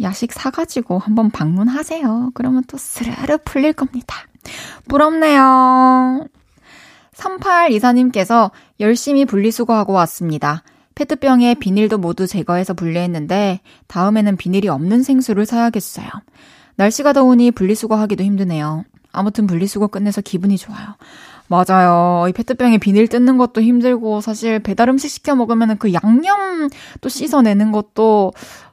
야식 0.00 0.32
사가지고 0.32 0.98
한번 0.98 1.30
방문하세요. 1.30 2.30
그러면 2.34 2.62
또 2.68 2.78
스르르 2.78 3.38
풀릴 3.44 3.72
겁니다. 3.74 4.16
부럽네요. 4.88 6.26
3824님께서 7.14 8.50
열심히 8.80 9.24
분리수거하고 9.24 9.92
왔습니다. 9.92 10.62
페트병에 10.94 11.54
비닐도 11.54 11.98
모두 11.98 12.26
제거해서 12.26 12.74
분리했는데 12.74 13.60
다음에는 13.86 14.36
비닐이 14.36 14.68
없는 14.68 15.02
생수를 15.02 15.46
사야겠어요. 15.46 16.08
날씨가 16.76 17.12
더우니 17.12 17.52
분리수거하기도 17.52 18.22
힘드네요. 18.22 18.84
아무튼 19.12 19.46
분리수거 19.46 19.88
끝내서 19.88 20.20
기분이 20.20 20.56
좋아요. 20.56 20.96
맞아요. 21.48 22.28
이 22.28 22.32
페트병에 22.32 22.78
비닐 22.78 23.08
뜯는 23.08 23.36
것도 23.36 23.60
힘들고 23.60 24.20
사실 24.20 24.60
배달 24.60 24.88
음식 24.88 25.08
시켜 25.08 25.34
먹으면 25.34 25.78
그 25.78 25.92
양념 25.92 26.68
또 27.00 27.08
씻어내는 27.08 27.72
것도 27.72 28.32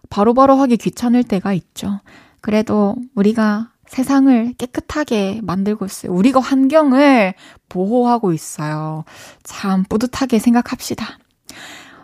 바로바로 0.10 0.54
바로 0.54 0.62
하기 0.62 0.78
귀찮을 0.78 1.24
때가 1.24 1.54
있죠. 1.54 2.00
그래도 2.42 2.96
우리가 3.16 3.70
세상을 3.88 4.54
깨끗하게 4.58 5.42
만들고 5.44 5.86
있어요. 5.86 6.12
우리가 6.14 6.40
환경을 6.40 7.34
보호하고 7.70 8.34
있어요. 8.34 9.06
참 9.44 9.84
뿌듯하게 9.88 10.40
생각합시다. 10.40 11.18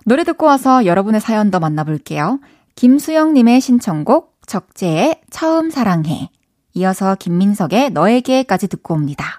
노래 0.06 0.24
듣고 0.24 0.46
와서 0.46 0.86
여러분의 0.86 1.22
사연 1.22 1.52
더 1.52 1.60
만나볼게요. 1.60 2.40
김수영님의 2.76 3.62
신청곡 3.62 4.34
적재의 4.48 5.22
처음 5.30 5.70
사랑해. 5.70 6.30
이어서 6.74 7.16
김민석의 7.16 7.92
너에게까지 7.92 8.68
듣고 8.68 8.96
옵니다. 8.96 9.38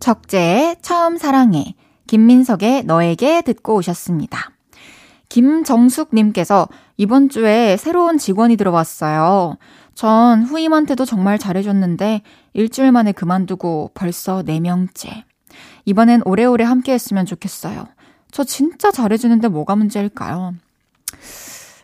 적재의 0.00 0.76
처음 0.82 1.16
사랑해. 1.16 1.74
김민석의 2.06 2.84
너에게 2.84 3.42
듣고 3.42 3.76
오셨습니다. 3.76 4.50
김정숙님께서 5.28 6.68
이번 6.96 7.28
주에 7.28 7.76
새로운 7.76 8.18
직원이 8.18 8.56
들어왔어요. 8.56 9.56
전 9.98 10.44
후임한테도 10.44 11.04
정말 11.04 11.38
잘해줬는데 11.38 12.22
일주일 12.52 12.92
만에 12.92 13.10
그만두고 13.10 13.90
벌써 13.94 14.44
4명째. 14.44 15.24
이번엔 15.86 16.22
오래오래 16.24 16.62
함께 16.62 16.92
했으면 16.92 17.26
좋겠어요. 17.26 17.88
저 18.30 18.44
진짜 18.44 18.92
잘해주는데 18.92 19.48
뭐가 19.48 19.74
문제일까요? 19.74 20.54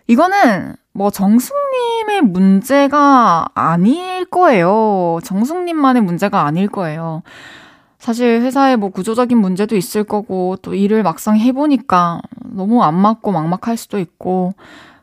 이거는 0.07 0.77
뭐 0.93 1.11
정숙님의 1.11 2.23
문제가 2.23 3.47
아닐 3.53 4.25
거예요. 4.27 5.19
정숙님만의 5.25 6.03
문제가 6.03 6.47
아닐 6.47 6.69
거예요. 6.69 7.25
사실 7.99 8.43
회사에 8.43 8.77
뭐 8.77 8.91
구조적인 8.91 9.37
문제도 9.37 9.75
있을 9.75 10.05
거고 10.05 10.55
또 10.63 10.77
일을 10.77 11.03
막상 11.03 11.37
해보니까 11.37 12.23
너무 12.45 12.85
안 12.85 12.95
맞고 12.95 13.33
막막할 13.33 13.77
수도 13.77 13.99
있고 13.99 14.55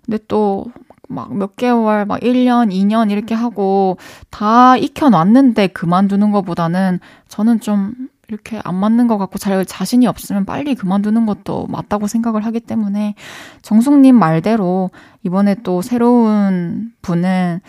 근데 0.06 0.18
또 0.30 0.72
막 1.12 1.32
몇 1.34 1.56
개월, 1.56 2.06
막 2.06 2.20
1년, 2.22 2.72
2년 2.72 3.12
이렇게 3.12 3.36
하고 3.36 3.98
다 4.30 4.78
익혀놨는데 4.78 5.68
그만두는 5.68 6.32
것보다는 6.32 7.00
저는 7.28 7.60
좀 7.60 7.94
이렇게 8.32 8.62
안 8.64 8.76
맞는 8.76 9.08
것 9.08 9.18
같고 9.18 9.38
잘 9.38 9.66
자신이 9.66 10.08
없으면 10.08 10.46
빨리 10.46 10.74
그만두는 10.74 11.26
것도 11.26 11.68
맞다고 11.68 12.08
생각을 12.08 12.46
하기 12.46 12.62
때문에 12.62 13.16
정숙님 13.62 14.16
말대로 14.16 14.90
이번에 15.24 15.56
또 15.64 15.82
새로운 15.82 16.94
분은 17.02 17.60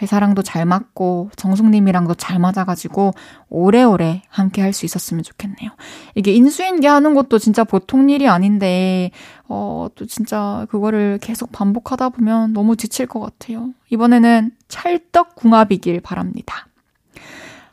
회사랑도 0.00 0.42
잘 0.42 0.64
맞고 0.64 1.30
정숙님이랑도 1.36 2.14
잘 2.14 2.38
맞아가지고 2.38 3.12
오래오래 3.48 4.22
함께 4.28 4.62
할 4.62 4.72
수 4.78 4.86
있었으면 4.86 5.22
좋겠네요. 5.22 5.70
이게 6.14 6.32
인수인계 6.32 6.86
하는 6.86 7.14
것도 7.14 7.38
진짜 7.38 7.64
보통 7.64 8.10
일이 8.10 8.28
아닌데 8.28 9.10
어, 9.48 9.88
또 9.94 10.06
진짜 10.06 10.66
그거를 10.70 11.18
계속 11.20 11.52
반복하다 11.52 12.10
보면 12.10 12.52
너무 12.52 12.76
지칠 12.76 13.06
것 13.06 13.20
같아요. 13.20 13.70
이번에는 13.90 14.52
찰떡궁합이길 14.68 16.00
바랍니다. 16.00 16.66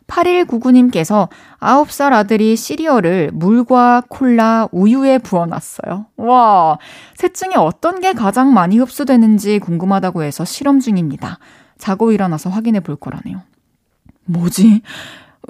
8199님께서 0.08 1.30
9살 1.60 2.14
아들이 2.14 2.56
시리얼을 2.56 3.32
물과 3.34 4.04
콜라, 4.08 4.68
우유에 4.72 5.18
부어놨어요. 5.20 6.06
와, 6.18 6.78
셋 7.16 7.34
중에 7.34 7.56
어떤 7.56 8.00
게 8.02 8.14
가장 8.14 8.54
많이 8.54 8.78
흡수되는지 8.78 9.60
궁금하다고 9.60 10.24
해서 10.24 10.46
실험 10.46 10.80
중입니다. 10.80 11.40
자고 11.78 12.12
일어나서 12.12 12.50
확인해 12.50 12.80
볼 12.80 12.96
거라네요. 12.96 13.42
뭐지? 14.26 14.82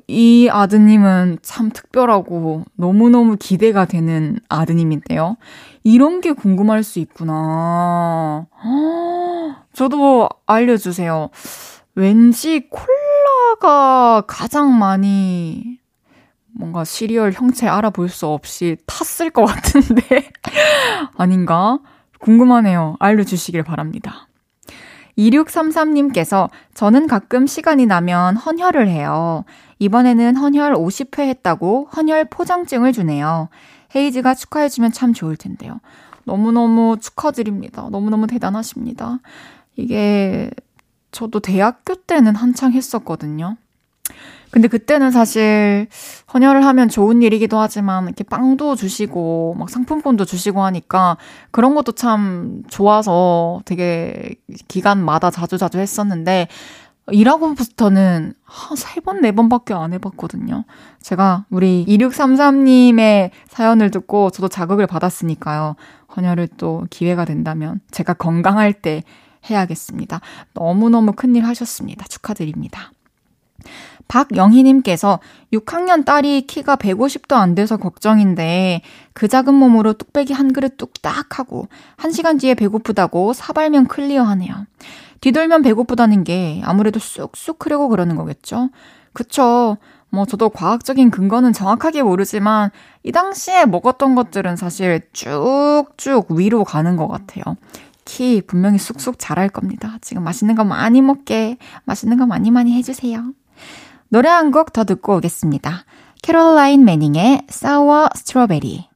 이 0.07 0.49
아드님은 0.51 1.39
참 1.41 1.69
특별하고 1.71 2.65
너무너무 2.75 3.37
기대가 3.39 3.85
되는 3.85 4.39
아드님인데요. 4.49 5.37
이런 5.83 6.19
게 6.21 6.33
궁금할 6.33 6.83
수 6.83 6.99
있구나. 6.99 8.45
저도 9.73 10.29
알려주세요. 10.45 11.29
왠지 11.95 12.67
콜라가 12.69 14.23
가장 14.27 14.77
많이 14.77 15.79
뭔가 16.51 16.83
시리얼 16.83 17.31
형체 17.31 17.67
알아볼 17.67 18.09
수 18.09 18.27
없이 18.27 18.77
탔을 18.85 19.29
것 19.29 19.45
같은데 19.45 20.29
아닌가? 21.17 21.79
궁금하네요. 22.19 22.95
알려주시길 22.99 23.63
바랍니다. 23.63 24.27
2633님께서 25.17 26.49
저는 26.73 27.07
가끔 27.07 27.47
시간이 27.47 27.85
나면 27.85 28.35
헌혈을 28.35 28.87
해요. 28.87 29.45
이번에는 29.79 30.35
헌혈 30.35 30.73
50회 30.75 31.19
했다고 31.27 31.89
헌혈 31.95 32.25
포장증을 32.25 32.93
주네요. 32.93 33.49
헤이즈가 33.95 34.33
축하해주면 34.33 34.91
참 34.91 35.13
좋을 35.13 35.37
텐데요. 35.37 35.79
너무너무 36.25 36.97
축하드립니다. 36.99 37.87
너무너무 37.89 38.27
대단하십니다. 38.27 39.19
이게 39.75 40.51
저도 41.11 41.39
대학교 41.39 41.95
때는 41.95 42.35
한창 42.35 42.73
했었거든요. 42.73 43.57
근데 44.55 44.69
그때는 44.69 45.11
사실 45.11 45.87
헌혈을 46.33 46.65
하면 46.65 46.87
좋은 46.87 47.21
일이기도 47.21 47.59
하지만 47.59 48.05
이렇게 48.05 48.23
빵도 48.23 48.77
주시고 48.77 49.57
막 49.59 49.69
상품권도 49.69 50.23
주시고 50.23 50.63
하니까 50.63 51.17
그런 51.51 51.75
것도 51.75 51.91
참 51.91 52.63
좋아서 52.69 53.59
되게 53.65 54.35
기간마다 54.69 55.29
자주자주 55.29 55.79
했었는데 55.79 56.47
일하고부터는 57.11 58.33
한 58.45 58.77
세 58.77 59.01
번, 59.01 59.19
네 59.19 59.33
번밖에 59.33 59.73
안 59.73 59.91
해봤거든요. 59.91 60.63
제가 61.01 61.43
우리 61.49 61.83
2633님의 61.89 63.31
사연을 63.49 63.91
듣고 63.91 64.29
저도 64.29 64.47
자극을 64.47 64.87
받았으니까요. 64.87 65.75
헌혈을 66.15 66.47
또 66.55 66.85
기회가 66.89 67.25
된다면 67.25 67.81
제가 67.91 68.13
건강할 68.13 68.71
때 68.71 69.03
해야겠습니다. 69.49 70.21
너무너무 70.53 71.11
큰일 71.11 71.43
하셨습니다. 71.43 72.05
축하드립니다. 72.07 72.93
박영희님께서 74.07 75.19
6학년 75.53 76.05
딸이 76.05 76.43
키가 76.47 76.75
150도 76.75 77.35
안 77.35 77.55
돼서 77.55 77.77
걱정인데 77.77 78.81
그 79.13 79.27
작은 79.27 79.53
몸으로 79.53 79.93
뚝배기 79.93 80.33
한 80.33 80.53
그릇 80.53 80.77
뚝딱 80.77 81.39
하고 81.39 81.67
1시간 81.97 82.39
뒤에 82.39 82.53
배고프다고 82.53 83.33
사발면 83.33 83.87
클리어하네요. 83.87 84.65
뒤돌면 85.21 85.63
배고프다는 85.63 86.23
게 86.23 86.61
아무래도 86.65 86.99
쑥쑥 86.99 87.57
크려고 87.59 87.89
그러는 87.89 88.15
거겠죠? 88.15 88.69
그쵸. 89.13 89.77
뭐 90.09 90.25
저도 90.25 90.49
과학적인 90.49 91.09
근거는 91.11 91.51
정확하게 91.51 92.03
모르지만 92.03 92.69
이 93.03 93.11
당시에 93.11 93.65
먹었던 93.65 94.15
것들은 94.15 94.55
사실 94.55 95.01
쭉쭉 95.11 96.31
위로 96.31 96.63
가는 96.63 96.95
것 96.95 97.07
같아요. 97.07 97.43
키 98.05 98.41
분명히 98.45 98.77
쑥쑥 98.77 99.15
자랄 99.17 99.49
겁니다. 99.49 99.97
지금 100.01 100.23
맛있는 100.23 100.55
거 100.55 100.63
많이 100.63 101.01
먹게, 101.01 101.57
맛있는 101.85 102.17
거 102.17 102.25
많이 102.25 102.51
많이 102.51 102.73
해주세요. 102.77 103.33
노래 104.09 104.29
한 104.29 104.51
곡 104.51 104.71
더 104.73 104.83
듣고 104.83 105.17
오겠습니다. 105.17 105.85
캐롤라인 106.21 106.85
매닝의 106.85 107.43
Sour 107.49 108.09
Strawberry. 108.15 108.87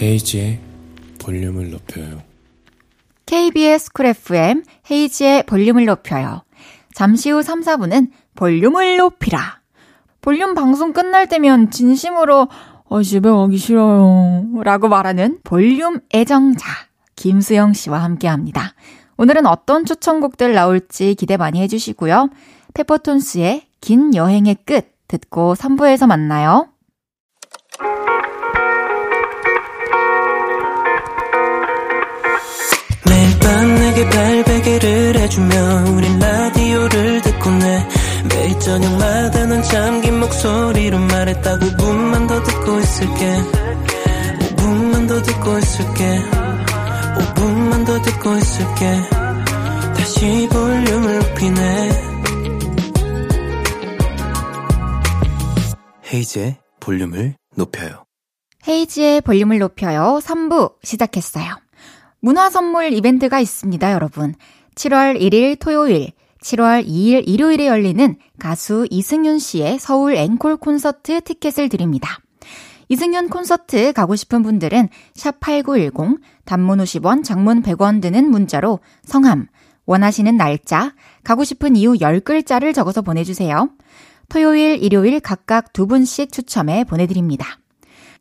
헤이즈의 0.00 0.58
볼륨을 1.18 1.70
높여요. 1.70 2.22
KBS 3.26 3.92
쿨 3.92 4.06
FM 4.06 4.64
헤이즈의 4.90 5.44
볼륨을 5.44 5.84
높여요. 5.84 6.42
잠시 6.94 7.30
후 7.30 7.42
3, 7.42 7.60
4분은 7.60 8.10
볼륨을 8.34 8.96
높이라. 8.96 9.60
볼륨 10.20 10.54
방송 10.54 10.92
끝날 10.92 11.28
때면 11.28 11.70
진심으로 11.70 12.48
어, 12.84 13.02
집에 13.02 13.30
가기 13.30 13.56
싫어요. 13.56 14.46
라고 14.62 14.88
말하는 14.88 15.38
볼륨 15.44 16.00
애청자 16.12 16.66
김수영 17.14 17.74
씨와 17.74 18.02
함께 18.02 18.26
합니다. 18.26 18.74
오늘은 19.16 19.46
어떤 19.46 19.84
추천곡들 19.84 20.54
나올지 20.54 21.14
기대 21.14 21.36
많이 21.36 21.60
해주시고요. 21.60 22.30
페퍼톤스의 22.74 23.66
긴 23.80 24.14
여행의 24.14 24.56
끝 24.64 24.92
듣고 25.08 25.54
3부에서 25.54 26.06
만나요. 26.06 26.68
밤 34.00 34.00
내게 34.00 34.08
발베개를 34.08 35.18
해주며 35.18 35.84
우린 35.92 36.18
라디오를 36.18 37.22
듣고 37.22 37.50
내 37.50 37.88
매일 38.28 38.58
저녁마다 38.60 39.46
넌 39.46 39.62
잠긴 39.62 40.20
목소리로 40.20 40.98
말했다 40.98 41.58
5분만 41.58 42.28
더 42.28 42.42
듣고 42.42 42.78
있을게 42.78 43.36
5분만 44.56 45.08
더 45.08 45.22
듣고 45.22 45.58
있을게 45.58 46.22
5분만 47.18 47.86
더 47.86 48.02
듣고 48.02 48.36
있을게 48.36 49.02
다시 49.96 50.48
볼륨을 50.50 51.18
높이네 51.18 52.10
헤이즈의 56.12 56.56
볼륨을 56.80 57.34
높여요. 57.54 58.04
헤이지의 58.66 59.20
볼륨을 59.20 59.58
높여요. 59.58 60.18
3부 60.22 60.74
시작했어요. 60.82 61.56
문화 62.22 62.50
선물 62.50 62.92
이벤트가 62.92 63.40
있습니다, 63.40 63.92
여러분. 63.92 64.34
7월 64.74 65.18
1일 65.18 65.58
토요일, 65.58 66.12
7월 66.42 66.86
2일 66.86 67.26
일요일에 67.26 67.66
열리는 67.66 68.16
가수 68.38 68.86
이승윤 68.90 69.38
씨의 69.38 69.78
서울 69.78 70.14
앵콜 70.16 70.58
콘서트 70.58 71.22
티켓을 71.22 71.70
드립니다. 71.70 72.18
이승윤 72.88 73.30
콘서트 73.30 73.94
가고 73.94 74.16
싶은 74.16 74.42
분들은 74.42 74.88
샵8910 75.14 76.20
단문 76.44 76.78
50원, 76.80 77.24
장문 77.24 77.62
100원 77.62 78.02
드는 78.02 78.30
문자로 78.30 78.80
성함, 79.02 79.46
원하시는 79.86 80.36
날짜, 80.36 80.92
가고 81.24 81.42
싶은 81.44 81.74
이유 81.74 81.94
10글자를 81.94 82.74
적어서 82.74 83.00
보내주세요. 83.00 83.70
토요일, 84.28 84.82
일요일 84.82 85.20
각각 85.20 85.72
두 85.72 85.86
분씩 85.86 86.32
추첨해 86.32 86.84
보내드립니다. 86.84 87.58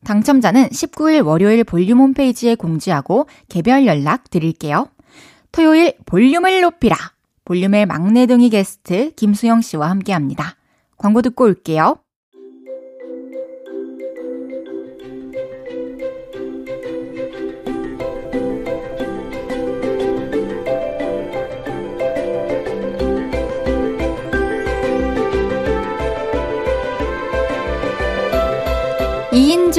당첨자는 0.05 0.69
19일 0.69 1.25
월요일 1.25 1.63
볼륨 1.63 1.99
홈페이지에 1.99 2.55
공지하고 2.55 3.27
개별 3.47 3.85
연락 3.85 4.29
드릴게요. 4.29 4.87
토요일 5.51 5.95
볼륨을 6.05 6.61
높이라. 6.61 6.95
볼륨의 7.45 7.85
막내둥이 7.85 8.49
게스트 8.49 9.11
김수영 9.15 9.61
씨와 9.61 9.89
함께 9.89 10.13
합니다. 10.13 10.55
광고 10.97 11.21
듣고 11.21 11.45
올게요. 11.45 11.97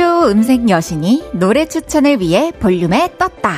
이인조 0.01 0.31
음색 0.31 0.71
여신이 0.71 1.25
노래 1.33 1.67
추천을 1.67 2.21
위해 2.21 2.53
볼륨에 2.59 3.13
떴다. 3.19 3.53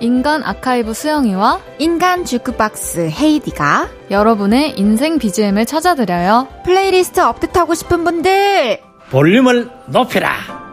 인간 0.00 0.42
아카이브 0.44 0.92
수영이와 0.92 1.60
인간 1.78 2.26
주크박스 2.26 3.08
헤이디가 3.10 3.88
여러분의 4.10 4.78
인생 4.78 5.18
BGM을 5.18 5.64
찾아드려요. 5.64 6.48
플레이리스트 6.64 7.20
업데이트하고 7.20 7.72
싶은 7.72 8.04
분들 8.04 8.78
볼륨을 9.10 9.70
높여라. 9.86 10.65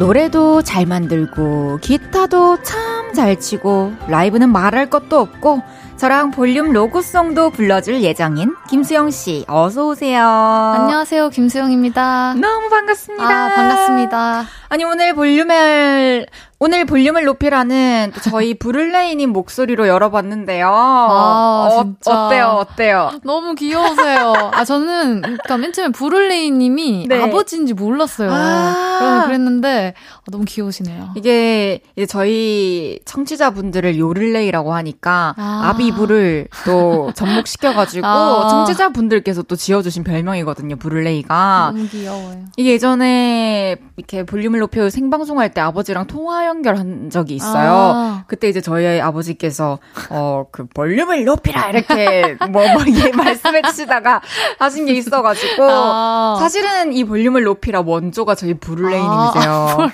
노래도 0.00 0.62
잘 0.62 0.86
만들고 0.86 1.78
기타도 1.82 2.62
참 2.62 3.00
잘 3.14 3.38
치고 3.38 3.92
라이브는 4.08 4.50
말할 4.50 4.88
것도 4.88 5.18
없고 5.18 5.62
저랑 5.96 6.30
볼륨 6.30 6.72
로고송도 6.72 7.50
불러줄 7.50 8.02
예정인 8.02 8.54
김수영 8.68 9.10
씨 9.10 9.44
어서 9.48 9.88
오세요. 9.88 10.24
안녕하세요, 10.24 11.28
김수영입니다. 11.30 12.34
너무 12.34 12.68
반갑습니다. 12.70 13.24
아, 13.24 13.54
반갑습니다. 13.54 14.44
아니 14.68 14.84
오늘 14.84 15.14
볼륨을 15.14 16.26
오늘 16.62 16.84
볼륨을 16.84 17.24
높이라는 17.24 18.12
또 18.14 18.20
저희 18.20 18.52
브룰레이님 18.60 19.30
목소리로 19.30 19.88
열어봤는데요. 19.88 20.68
아, 20.68 21.68
어, 21.72 21.84
진짜. 21.84 22.26
어때요? 22.26 22.46
어때요? 22.48 23.10
너무 23.24 23.54
귀여우세요. 23.54 24.50
아, 24.52 24.62
저는, 24.66 25.22
그니까 25.22 25.56
맨 25.56 25.72
처음에 25.72 25.90
부를레이 25.90 26.50
님이 26.50 27.06
네. 27.08 27.22
아버지인지 27.22 27.72
몰랐어요. 27.72 28.30
아. 28.30 28.96
그래서 28.98 29.24
그랬는데, 29.24 29.94
아, 30.18 30.22
너무 30.30 30.44
귀여우시네요. 30.44 31.12
이게 31.16 31.80
이제 31.96 32.04
저희 32.04 32.98
청취자분들을 33.06 33.98
요를레이라고 33.98 34.74
하니까 34.74 35.34
아. 35.38 35.62
아. 35.64 35.76
비부를또 35.78 37.12
접목시켜가지고 37.14 38.06
아. 38.06 38.48
청취자분들께서 38.50 39.44
또 39.44 39.56
지어주신 39.56 40.04
별명이거든요, 40.04 40.76
브룰레이가. 40.76 41.72
너무 41.74 41.88
귀여워요. 41.88 42.44
이게 42.58 42.72
예전에 42.72 43.76
이렇게 43.96 44.26
볼륨을 44.26 44.60
높여 44.60 44.90
생방송할 44.90 45.54
때 45.54 45.62
아버지랑 45.62 46.06
통화 46.06 46.49
연결한 46.50 47.10
적이 47.10 47.36
있어요. 47.36 47.72
아. 47.72 48.24
그때 48.26 48.48
이제 48.48 48.60
저희 48.60 49.00
아버지께서 49.00 49.78
어 50.10 50.44
그 50.50 50.66
볼륨을 50.66 51.24
높이라 51.24 51.70
이렇게 51.70 52.36
뭐, 52.50 52.66
뭐 52.72 52.82
이게 52.86 53.12
말씀해 53.16 53.62
주시다가 53.62 54.20
하신 54.58 54.86
게 54.86 54.92
있어가지고 54.94 55.64
아. 55.68 56.36
사실은 56.38 56.92
이 56.92 57.04
볼륨을 57.04 57.42
높이라 57.44 57.82
원조가 57.84 58.34
저희 58.34 58.54
브룰레이님이세요. 58.54 59.52
아, 59.52 59.90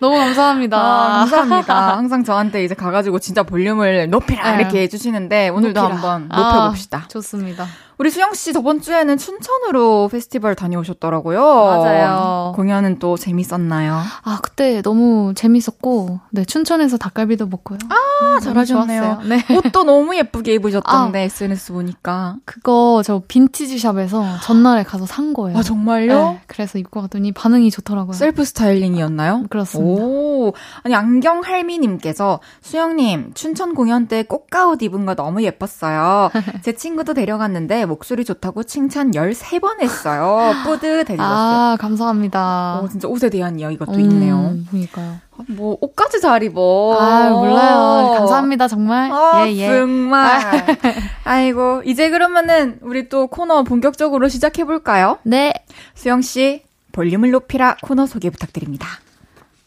너무 0.00 0.16
감사합니다. 0.16 0.76
아, 0.78 1.18
감사합니다. 1.26 1.96
항상 1.96 2.24
저한테 2.24 2.64
이제 2.64 2.74
가가지고 2.74 3.18
진짜 3.18 3.42
볼륨을 3.42 4.08
높이라 4.10 4.52
네. 4.52 4.62
이렇게 4.62 4.82
해주시는데 4.82 5.48
오늘도 5.50 5.80
높이라. 5.80 5.96
한번 5.96 6.28
아, 6.30 6.54
높여봅시다. 6.54 7.04
좋습니다. 7.08 7.66
우리 7.98 8.10
수영 8.10 8.34
씨 8.34 8.52
저번 8.52 8.80
주에는 8.80 9.16
춘천으로 9.16 10.08
페스티벌 10.08 10.54
다녀오셨더라고요. 10.54 11.40
맞아요. 11.40 12.52
공연은 12.56 12.98
또 12.98 13.16
재밌었나요? 13.16 14.00
아, 14.22 14.38
그때 14.42 14.82
너무 14.82 15.32
재밌었고, 15.34 16.18
네, 16.30 16.44
춘천에서 16.44 16.96
닭갈비도 16.96 17.46
먹고요. 17.46 17.78
아, 17.88 18.40
잘하셨네요. 18.40 19.20
네. 19.28 19.44
옷도 19.56 19.84
너무 19.84 20.16
예쁘게 20.16 20.54
입으셨던데 20.54 21.18
아. 21.18 21.22
SNS 21.22 21.72
보니까. 21.72 22.36
그거 22.44 23.02
저 23.04 23.22
빈티지 23.26 23.78
샵에서 23.78 24.24
전날에 24.42 24.82
가서 24.82 25.06
산 25.06 25.32
거예요. 25.32 25.58
아 25.58 25.62
정말요? 25.62 26.14
네, 26.14 26.40
그래서 26.46 26.78
입고 26.78 27.00
갔더니 27.02 27.32
반응이 27.32 27.70
좋더라고요. 27.70 28.12
셀프 28.14 28.44
스타일링이었나요? 28.44 29.44
그렇습니다. 29.50 30.02
오, 30.02 30.52
아니 30.82 30.94
안경 30.94 31.40
할미님께서 31.42 32.40
수영님 32.62 33.32
춘천 33.34 33.74
공연 33.74 34.06
때 34.08 34.22
꽃가옷 34.22 34.82
입은 34.82 35.06
거 35.06 35.14
너무 35.14 35.42
예뻤어요. 35.42 36.30
제 36.62 36.72
친구도 36.72 37.14
데려갔는데 37.14 37.83
목소리 37.86 38.24
좋다고 38.24 38.64
칭찬 38.64 39.12
13번 39.12 39.80
했어요. 39.80 40.52
뿌듯해지셨어요. 40.64 41.18
아, 41.20 41.76
감사합니다. 41.78 42.80
오, 42.82 42.88
진짜 42.88 43.08
옷에 43.08 43.30
대한 43.30 43.58
이야기가 43.58 43.84
또 43.86 43.98
있네요. 44.00 44.36
음, 44.36 44.66
그러니까요. 44.70 45.16
뭐 45.48 45.76
옷까지 45.80 46.20
잘 46.20 46.42
입어. 46.42 46.96
아, 46.98 47.30
몰라요. 47.30 48.14
감사합니다, 48.18 48.68
정말. 48.68 49.10
아, 49.10 49.44
예, 49.46 49.52
예. 49.52 49.66
정말. 49.68 50.40
아이고, 51.24 51.82
이제 51.84 52.10
그러면은 52.10 52.78
우리 52.82 53.08
또 53.08 53.26
코너 53.26 53.62
본격적으로 53.64 54.28
시작해 54.28 54.64
볼까요? 54.64 55.18
네. 55.24 55.52
수영 55.94 56.22
씨, 56.22 56.62
볼륨을 56.92 57.30
높이라 57.30 57.76
코너 57.82 58.06
소개 58.06 58.30
부탁드립니다. 58.30 58.86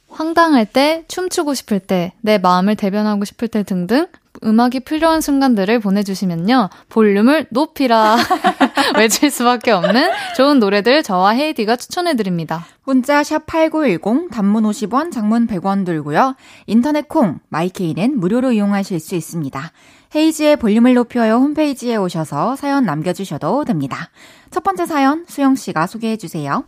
황당할 0.10 0.66
때, 0.66 1.04
춤추고 1.08 1.54
싶을 1.54 1.80
때, 1.80 2.14
내 2.22 2.38
마음을 2.38 2.76
대변하고 2.76 3.26
싶을 3.26 3.48
때 3.50 3.64
등등 3.64 4.08
음악이 4.44 4.82
필요한 4.82 5.22
순간들을 5.22 5.80
보내주시면요. 5.80 6.70
볼륨을 6.90 7.48
높이라 7.50 8.18
외칠 8.98 9.32
수밖에 9.32 9.72
없는 9.72 10.10
좋은 10.36 10.60
노래들 10.60 11.04
저와 11.04 11.32
헤이디가 11.32 11.76
추천해드립니다. 11.76 12.66
문자 12.84 13.24
샵 13.24 13.46
8910 13.46 14.30
단문 14.32 14.64
50원, 14.64 15.12
장문 15.12 15.48
100원 15.48 15.86
들고요. 15.86 16.36
인터넷 16.66 17.08
콩, 17.08 17.40
마이케이는 17.50 18.20
무료로 18.20 18.54
이용하실 18.54 19.00
수 19.00 19.16
있습니다. 19.16 19.72
헤이지의 20.16 20.56
볼륨을 20.58 20.94
높여요 20.94 21.36
홈페이지에 21.36 21.96
오셔서 21.98 22.56
사연 22.56 22.86
남겨주셔도 22.86 23.66
됩니다. 23.66 24.10
첫 24.52 24.64
번째 24.64 24.86
사연 24.86 25.26
수영 25.28 25.56
씨가 25.56 25.88
소개해 25.88 26.18
주세요. 26.18 26.64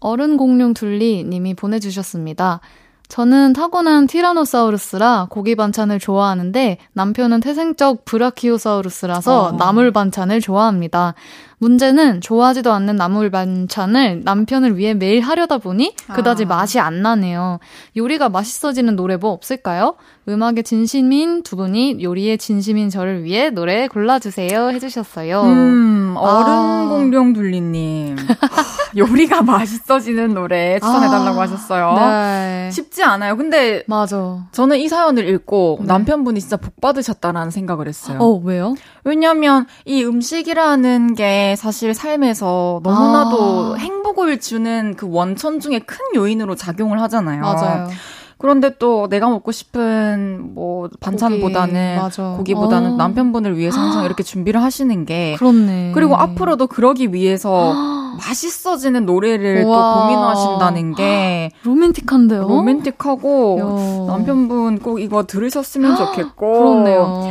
어른 0.00 0.36
공룡 0.36 0.74
둘리 0.74 1.24
님이 1.24 1.54
보내주셨습니다. 1.54 2.60
저는 3.08 3.52
타고난 3.52 4.06
티라노사우루스라 4.06 5.28
고기 5.30 5.54
반찬을 5.54 5.98
좋아하는데 5.98 6.78
남편은 6.92 7.40
태생적 7.40 8.04
브라키오사우루스라서 8.04 9.42
어. 9.44 9.52
나물 9.52 9.92
반찬을 9.92 10.40
좋아합니다. 10.40 11.14
문제는 11.58 12.20
좋아하지도 12.20 12.72
않는 12.72 12.96
나물 12.96 13.30
반찬을 13.30 14.22
남편을 14.24 14.76
위해 14.76 14.94
매일 14.94 15.20
하려다 15.22 15.58
보니 15.58 15.94
그다지 16.12 16.44
아. 16.44 16.48
맛이 16.48 16.78
안 16.78 17.02
나네요. 17.02 17.58
요리가 17.96 18.28
맛있어지는 18.28 18.96
노래 18.96 19.16
뭐 19.16 19.30
없을까요? 19.30 19.94
음악에 20.28 20.62
진심인 20.62 21.42
두 21.42 21.56
분이 21.56 22.02
요리에 22.02 22.36
진심인 22.36 22.90
저를 22.90 23.22
위해 23.24 23.50
노래 23.50 23.88
골라주세요 23.88 24.70
해주셨어요. 24.70 25.42
음, 25.42 26.14
어른 26.18 26.52
아. 26.52 26.86
공룡 26.90 27.32
둘리님. 27.32 28.16
요리가 28.96 29.42
맛있어지는 29.42 30.34
노래 30.34 30.78
추천해달라고 30.80 31.38
아. 31.38 31.42
하셨어요. 31.42 31.94
네. 31.96 32.70
쉽지 32.72 33.02
않아요. 33.02 33.36
근데 33.36 33.82
맞아. 33.86 34.46
저는 34.52 34.78
이 34.78 34.88
사연을 34.88 35.28
읽고 35.28 35.78
네. 35.80 35.86
남편분이 35.86 36.40
진짜 36.40 36.56
복 36.56 36.80
받으셨다라는 36.80 37.50
생각을 37.50 37.88
했어요. 37.88 38.18
어, 38.20 38.40
왜요? 38.42 38.74
왜냐면 39.04 39.66
이 39.84 40.02
음식이라는 40.02 41.14
게 41.14 41.45
사실 41.54 41.94
삶에서 41.94 42.80
너무나도 42.82 43.74
아. 43.74 43.78
행복을 43.78 44.40
주는 44.40 44.94
그 44.96 45.06
원천 45.08 45.60
중에 45.60 45.78
큰 45.80 45.98
요인으로 46.14 46.56
작용을 46.56 47.00
하잖아요. 47.02 47.42
맞아요. 47.42 47.88
그런데 48.38 48.76
또 48.78 49.08
내가 49.08 49.28
먹고 49.30 49.50
싶은 49.50 50.54
뭐 50.54 50.90
반찬보다는 51.00 51.98
고기, 52.36 52.54
보다는 52.54 52.92
어. 52.92 52.96
남편분을 52.96 53.56
위해서 53.56 53.80
항상 53.80 54.04
이렇게 54.04 54.22
준비를 54.22 54.62
하시는 54.62 55.06
게 55.06 55.36
그렇네. 55.38 55.92
그리고 55.94 56.16
앞으로도 56.16 56.66
그러기 56.66 57.14
위해서 57.14 57.72
맛있어지는 58.18 59.06
노래를 59.06 59.64
우와. 59.64 59.76
또 59.94 60.00
고민하신다는 60.00 60.94
게 60.94 61.50
로맨틱한데요. 61.64 62.42
로맨틱하고 62.46 63.58
야. 63.58 64.06
남편분 64.12 64.78
꼭 64.80 65.00
이거 65.00 65.24
들으셨으면 65.24 65.96
좋겠고 65.96 66.58
그렇네요. 66.58 67.22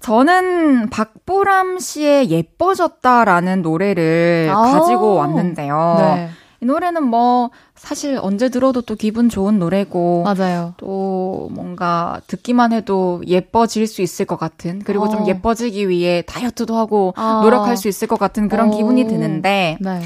저는 0.00 0.90
박보람 0.90 1.78
씨의 1.78 2.30
예뻐졌다라는 2.30 3.62
노래를 3.62 4.50
아. 4.52 4.60
가지고 4.60 5.14
왔는데요. 5.16 5.94
네. 5.98 6.28
이 6.62 6.66
노래는 6.66 7.04
뭐 7.04 7.50
사실 7.74 8.18
언제 8.20 8.50
들어도 8.50 8.82
또 8.82 8.94
기분 8.94 9.28
좋은 9.28 9.58
노래고 9.58 10.24
맞아요. 10.24 10.74
또 10.76 11.48
뭔가 11.52 12.20
듣기만 12.26 12.72
해도 12.72 13.22
예뻐질 13.26 13.86
수 13.86 14.02
있을 14.02 14.26
것 14.26 14.38
같은 14.38 14.80
그리고 14.84 15.04
어. 15.04 15.08
좀 15.08 15.26
예뻐지기 15.26 15.88
위해 15.88 16.22
다이어트도 16.26 16.76
하고 16.76 17.14
어. 17.16 17.40
노력할 17.42 17.76
수 17.76 17.88
있을 17.88 18.06
것 18.08 18.18
같은 18.18 18.48
그런 18.48 18.68
어. 18.68 18.76
기분이 18.76 19.06
드는데 19.06 19.78
네. 19.80 20.00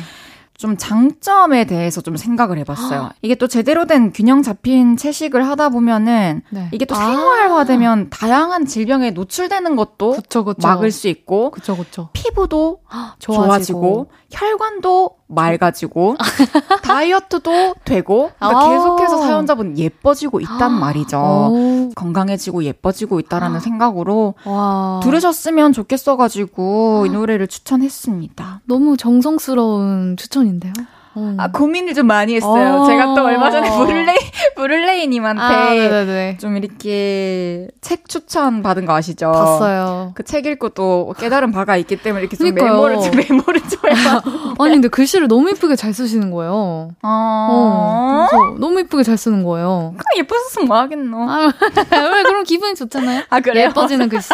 좀 0.57 0.77
장점에 0.77 1.65
대해서 1.65 2.01
좀 2.01 2.17
생각을 2.17 2.59
해봤어요. 2.59 3.11
이게 3.23 3.35
또 3.35 3.49
제대로 3.49 3.87
된 3.87 4.13
균형 4.13 4.43
잡힌 4.43 4.97
채식을 4.97 5.45
하다 5.49 5.71
보면은 5.71 6.43
네. 6.51 6.69
이게 6.71 6.85
또 6.85 6.95
아. 6.95 6.99
생활화되면 6.99 8.11
다양한 8.11 8.65
질병에 8.65 9.11
노출되는 9.11 9.75
것도 9.75 10.13
그쵸, 10.13 10.45
그쵸. 10.45 10.67
막을 10.67 10.93
수 10.93 11.09
있고 11.09 11.51
그쵸, 11.51 11.77
그쵸. 11.77 12.09
피부도 12.13 12.83
좋아지고, 13.19 13.47
좋아지고 13.47 14.11
혈관도 14.31 15.17
맑아지고 15.35 16.17
다이어트도 16.83 17.75
되고 17.85 18.31
그러니까 18.39 18.69
계속해서 18.71 19.21
사연자분 19.23 19.79
예뻐지고 19.79 20.41
있단 20.41 20.73
말이죠. 20.73 21.91
건강해지고 21.95 22.65
예뻐지고 22.65 23.21
있다라는 23.21 23.61
생각으로 23.61 24.35
와. 24.45 25.01
들으셨으면 25.03 25.73
좋겠어가지고 25.73 27.05
이 27.07 27.11
노래를 27.11 27.47
추천했습니다. 27.47 28.63
너무 28.65 28.97
정성스러운 28.97 30.17
추천인데요. 30.17 30.73
음. 31.17 31.37
아, 31.39 31.51
고민을 31.51 31.95
좀 31.95 32.07
많이 32.07 32.35
했어요. 32.35 32.83
어~ 32.83 32.87
제가 32.87 33.15
또 33.15 33.25
얼마 33.25 33.51
전에 33.51 33.71
브룰레이, 33.71 34.17
브룰레이님한테 34.57 36.35
아, 36.35 36.39
좀 36.39 36.57
이렇게 36.57 37.69
책 37.81 38.09
추천 38.09 38.63
받은 38.63 38.85
거 38.87 38.95
아시죠? 38.95 39.31
봤어요. 39.33 40.13
그 40.15 40.25
책 40.25 40.47
읽고 40.47 40.71
또 40.71 41.15
깨달은 41.19 41.53
바가 41.53 41.77
있기 41.77 41.97
때문에 41.97 42.23
이렇게 42.23 42.37
좀 42.37 42.53
메모를, 42.53 43.01
좀 43.01 43.13
메모를 43.15 43.61
좀 43.69 43.79
해봤는데. 43.89 44.55
아니, 44.59 44.73
근데 44.73 44.89
글씨를 44.89 45.29
너무 45.29 45.49
예쁘게 45.51 45.77
잘 45.77 45.95
쓰시는 45.95 46.31
거예요. 46.33 46.91
어. 47.03 48.29
어 48.33 48.57
너무 48.59 48.81
예쁘게 48.81 49.03
잘 49.05 49.17
쓰는 49.17 49.45
거예요. 49.45 49.95
그럼 49.97 50.05
예뻐졌으면 50.19 50.67
뭐 50.69 50.79
하겠노? 50.79 51.31
아, 51.31 51.53
왜, 51.93 52.23
그럼 52.25 52.43
기분이 52.45 52.75
좋잖아요? 52.75 53.23
아, 53.31 53.41
그래요? 53.41 53.67
예뻐지는 53.69 54.09
글씨. 54.09 54.33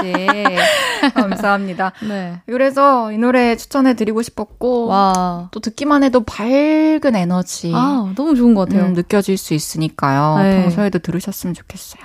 감사합니다. 1.15 1.93
네. 2.09 2.41
그래서 2.47 3.13
이 3.13 3.19
노래 3.19 3.57
추천해드리고 3.57 4.23
싶었고, 4.23 4.87
와. 4.87 5.49
또 5.51 5.61
듣기만 5.61 6.03
해도 6.03 6.21
발 6.25 6.51
밝은 6.71 7.17
에너지. 7.17 7.73
아, 7.75 8.13
너무 8.15 8.35
좋은 8.35 8.55
것 8.55 8.69
같아요. 8.69 8.87
음, 8.87 8.93
느껴질 8.93 9.37
수 9.37 9.55
있으니까요. 9.55 10.43
네. 10.43 10.63
평소에도 10.63 10.99
들으셨으면 11.01 11.55
좋겠어요. 11.55 12.03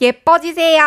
예뻐지세요. 0.00 0.82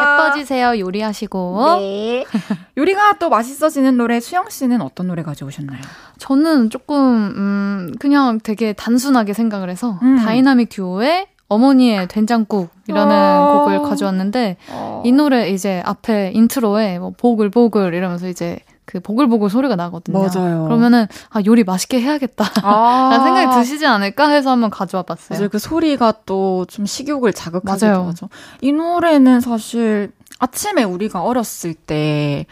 예뻐지세요. 0.00 0.78
요리하시고. 0.78 1.78
네. 1.80 2.24
요리가 2.76 3.14
또 3.18 3.30
맛있어지는 3.30 3.96
노래 3.96 4.20
수영 4.20 4.48
씨는 4.50 4.80
어떤 4.82 5.08
노래 5.08 5.22
가져오셨나요? 5.22 5.80
저는 6.18 6.70
조금 6.70 6.96
음 6.96 7.92
그냥 7.98 8.40
되게 8.42 8.72
단순하게 8.72 9.32
생각을 9.32 9.70
해서 9.70 9.98
음. 10.02 10.16
다이나믹 10.16 10.68
듀오의 10.68 11.28
어머니의 11.48 12.08
된장국이라는 12.08 13.16
어~ 13.16 13.60
곡을 13.60 13.82
가져왔는데 13.82 14.58
어~ 14.70 15.02
이 15.06 15.12
노래 15.12 15.48
이제 15.48 15.82
앞에 15.86 16.32
intro에 16.34 16.98
뭐 16.98 17.14
보글보글 17.16 17.94
이러면서 17.94 18.28
이제 18.28 18.58
그 18.90 19.00
보글보글 19.00 19.50
소리가 19.50 19.76
나거든요. 19.76 20.18
맞아요. 20.18 20.64
그러면은 20.64 21.06
아 21.28 21.40
요리 21.44 21.62
맛있게 21.62 22.00
해야겠다. 22.00 22.46
아~ 22.62 23.10
라는 23.12 23.24
생각이 23.26 23.60
드시지 23.60 23.86
않을까 23.86 24.30
해서 24.30 24.50
한번 24.50 24.70
가져와 24.70 25.02
봤어요. 25.02 25.38
맞아요. 25.38 25.48
그 25.50 25.58
소리가 25.58 26.12
또 26.24 26.64
좀 26.68 26.86
식욕을 26.86 27.32
자극하기도 27.34 27.86
맞아요. 27.86 28.06
하죠. 28.08 28.28
이 28.62 28.72
노래는 28.72 29.40
사실 29.40 30.10
아침에 30.38 30.84
우리가 30.84 31.22
어렸을 31.22 31.74
때 31.74 32.46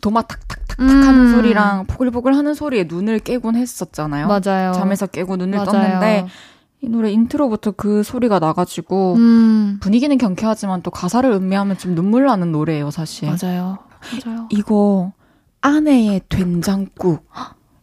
도마 0.00 0.22
탁탁탁탁 0.22 0.80
음. 0.80 1.02
하는 1.02 1.32
소리랑 1.34 1.86
보글보글 1.86 2.36
하는 2.36 2.54
소리에 2.54 2.84
눈을 2.88 3.18
깨곤 3.18 3.56
했었잖아요. 3.56 4.28
맞아요. 4.28 4.72
잠에서 4.72 5.06
깨고 5.06 5.36
눈을 5.36 5.58
맞아요. 5.58 5.70
떴는데 5.70 6.26
이 6.80 6.88
노래 6.88 7.10
intro부터 7.10 7.72
그 7.72 8.02
소리가 8.04 8.38
나가지고 8.38 9.14
음. 9.16 9.78
분위기는 9.80 10.16
경쾌하지만 10.16 10.82
또 10.82 10.90
가사를 10.90 11.28
음미하면 11.30 11.78
좀 11.78 11.94
눈물 11.94 12.26
나는 12.26 12.52
노래예요, 12.52 12.90
사실. 12.90 13.28
맞아요. 13.28 13.78
맞아요. 14.24 14.48
이거 14.50 15.12
아내의 15.62 16.20
된장국. 16.28 17.26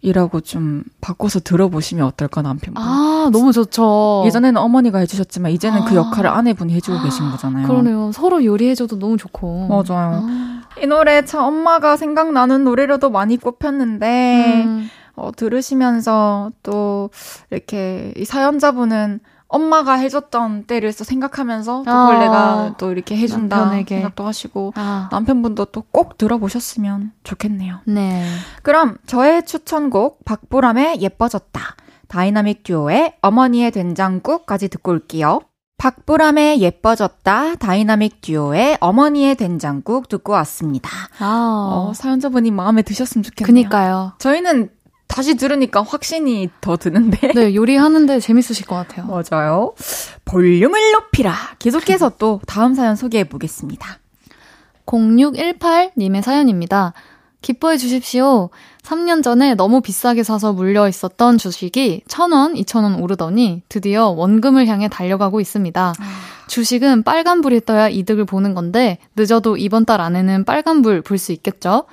이라고 0.01 0.39
좀 0.39 0.83
바꿔서 1.01 1.41
들어보시면 1.41 2.05
어떨까 2.05 2.41
남편분. 2.41 2.81
아 2.81 3.29
너무 3.33 3.51
좋죠. 3.51 4.23
예전에는 4.25 4.55
어머니가 4.61 4.99
해주셨지만 4.99 5.51
이제는 5.51 5.81
그 5.81 5.85
아. 5.85 5.89
그 5.89 5.95
역할을 5.95 6.29
아내분이 6.29 6.73
해주고 6.73 7.03
계신 7.03 7.29
거잖아요. 7.29 7.67
그러네요. 7.67 8.11
서로 8.13 8.45
요리해줘도 8.45 8.97
너무 8.97 9.17
좋고. 9.17 9.67
맞아요. 9.67 10.23
아. 10.23 10.61
이 10.81 10.87
노래 10.87 11.25
참 11.25 11.43
엄마가 11.43 11.97
생각나는 11.97 12.63
노래로도 12.63 13.09
많이 13.09 13.35
꼽혔는데 13.35 14.63
음. 14.65 14.89
어, 15.15 15.31
들으시면서 15.35 16.51
또 16.63 17.09
이렇게 17.51 18.13
이 18.15 18.23
사연자분은 18.23 19.19
엄마가 19.49 19.93
해줬던 19.95 20.65
때를 20.65 20.93
또 20.93 21.03
생각하면서 21.03 21.77
또 21.79 21.83
그걸 21.83 22.15
아, 22.15 22.19
내가 22.19 22.75
또 22.77 22.91
이렇게 22.91 23.17
해준다 23.17 23.57
남편에게. 23.57 23.95
생각도 23.95 24.25
하시고 24.25 24.73
아. 24.75 25.09
남편분도 25.11 25.65
또 25.65 25.83
꼭 25.91 26.17
들어보셨으면 26.19 27.11
좋겠네요. 27.23 27.79
네. 27.85 28.23
그럼 28.61 28.97
저의 29.07 29.43
추천곡 29.45 30.23
박보람의 30.23 31.01
예뻐졌다. 31.01 31.61
다이나믹 32.07 32.63
듀오의 32.63 33.15
어머니의 33.21 33.71
된장국까지 33.71 34.69
듣고 34.69 34.91
올게요. 34.91 35.41
박보람의 35.79 36.61
예뻐졌다 36.61 37.55
다이나믹 37.55 38.21
듀오의 38.21 38.77
어머니의 38.81 39.35
된장국 39.35 40.09
듣고 40.09 40.33
왔습니다. 40.33 40.89
아. 41.19 41.69
어, 41.71 41.93
사연자분이 41.95 42.51
마음에 42.51 42.81
드셨으면 42.81 43.23
좋겠네요. 43.23 43.45
그니까요. 43.45 44.13
저희는 44.19 44.69
다시 45.09 45.35
들으니까 45.35 45.81
확신이 45.81 46.49
더 46.61 46.77
드는데. 46.77 47.33
네, 47.33 47.53
요리하는데 47.55 48.19
재밌으실 48.21 48.65
것 48.67 48.75
같아요. 48.75 49.05
맞아요. 49.07 49.73
볼륨을 50.23 50.79
높이라. 50.93 51.33
계속해서 51.59 52.13
또 52.19 52.39
다음 52.47 52.75
사연 52.75 52.95
소개해 52.95 53.25
보겠습니다. 53.25 53.99
0618님의 54.85 56.21
사연입니다. 56.21 56.93
기뻐해 57.41 57.77
주십시오. 57.77 58.49
3년 58.83 59.23
전에 59.23 59.55
너무 59.55 59.81
비싸게 59.81 60.23
사서 60.23 60.53
물려 60.53 60.87
있었던 60.87 61.37
주식이 61.37 62.03
1000원, 62.07 62.55
2000원 62.63 63.01
오르더니 63.01 63.63
드디어 63.69 64.09
원금을 64.09 64.67
향해 64.67 64.87
달려가고 64.89 65.39
있습니다. 65.39 65.93
아. 65.97 66.03
주식은 66.47 67.03
빨간불이 67.03 67.61
떠야 67.65 67.89
이득을 67.89 68.25
보는 68.25 68.55
건데 68.55 68.97
늦어도 69.15 69.57
이번 69.57 69.85
달 69.85 70.01
안에는 70.01 70.45
빨간불 70.45 71.01
볼 71.01 71.17
수 71.17 71.31
있겠죠? 71.31 71.85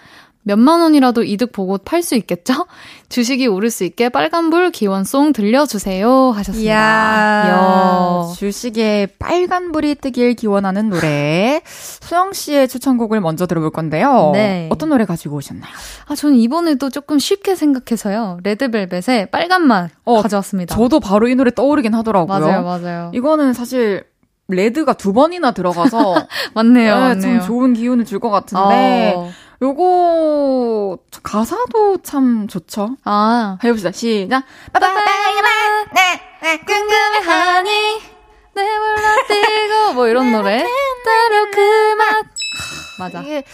몇만 0.48 0.80
원이라도 0.80 1.24
이득 1.24 1.50
보고 1.50 1.76
팔 1.76 2.04
수 2.04 2.14
있겠죠? 2.14 2.66
주식이 3.08 3.48
오를 3.48 3.68
수 3.68 3.82
있게 3.82 4.08
빨간불 4.08 4.70
기원송 4.70 5.32
들려주세요 5.32 6.30
하셨습니다. 6.30 6.70
이야. 6.70 8.32
주식에 8.36 9.08
빨간불이 9.18 9.96
뜨길 9.96 10.34
기원하는 10.34 10.88
노래. 10.90 11.60
수영 11.66 12.32
씨의 12.32 12.68
추천곡을 12.68 13.20
먼저 13.20 13.46
들어볼 13.46 13.70
건데요. 13.70 14.30
네. 14.34 14.68
어떤 14.70 14.90
노래 14.90 15.04
가지고 15.04 15.36
오셨나요? 15.36 15.72
아, 16.06 16.14
저는 16.14 16.36
이번에도 16.36 16.90
조금 16.90 17.18
쉽게 17.18 17.56
생각해서요. 17.56 18.38
레드벨벳의 18.44 19.30
빨간 19.32 19.66
맛 19.66 19.90
어, 20.04 20.22
가져왔습니다. 20.22 20.74
저도 20.76 21.00
바로 21.00 21.26
이 21.26 21.34
노래 21.34 21.50
떠오르긴 21.50 21.92
하더라고요. 21.94 22.38
맞아요, 22.38 22.62
맞아요. 22.62 23.10
이거는 23.14 23.52
사실 23.52 24.04
레드가 24.48 24.92
두 24.92 25.12
번이나 25.12 25.50
들어가서 25.50 26.14
맞네요, 26.54 26.94
네, 26.94 27.00
맞네요. 27.00 27.20
좀 27.20 27.40
좋은 27.40 27.74
기운을 27.74 28.04
줄 28.04 28.20
것 28.20 28.30
같은데 28.30 29.14
어. 29.16 29.30
요거 29.62 30.98
가사도 31.22 31.98
참 32.02 32.46
좋죠. 32.48 32.96
아. 33.04 33.58
해봅시다. 33.64 33.92
시작. 33.92 34.44
궁금해하니 36.64 38.00
내 38.54 38.62
몰라 38.62 39.16
뛰고 39.28 39.92
뭐 39.94 40.08
이런 40.08 40.30
노래 40.32 40.58
따로 40.58 41.50
그맛 41.50 42.26
맞아 42.98 43.20
이게 43.20 43.44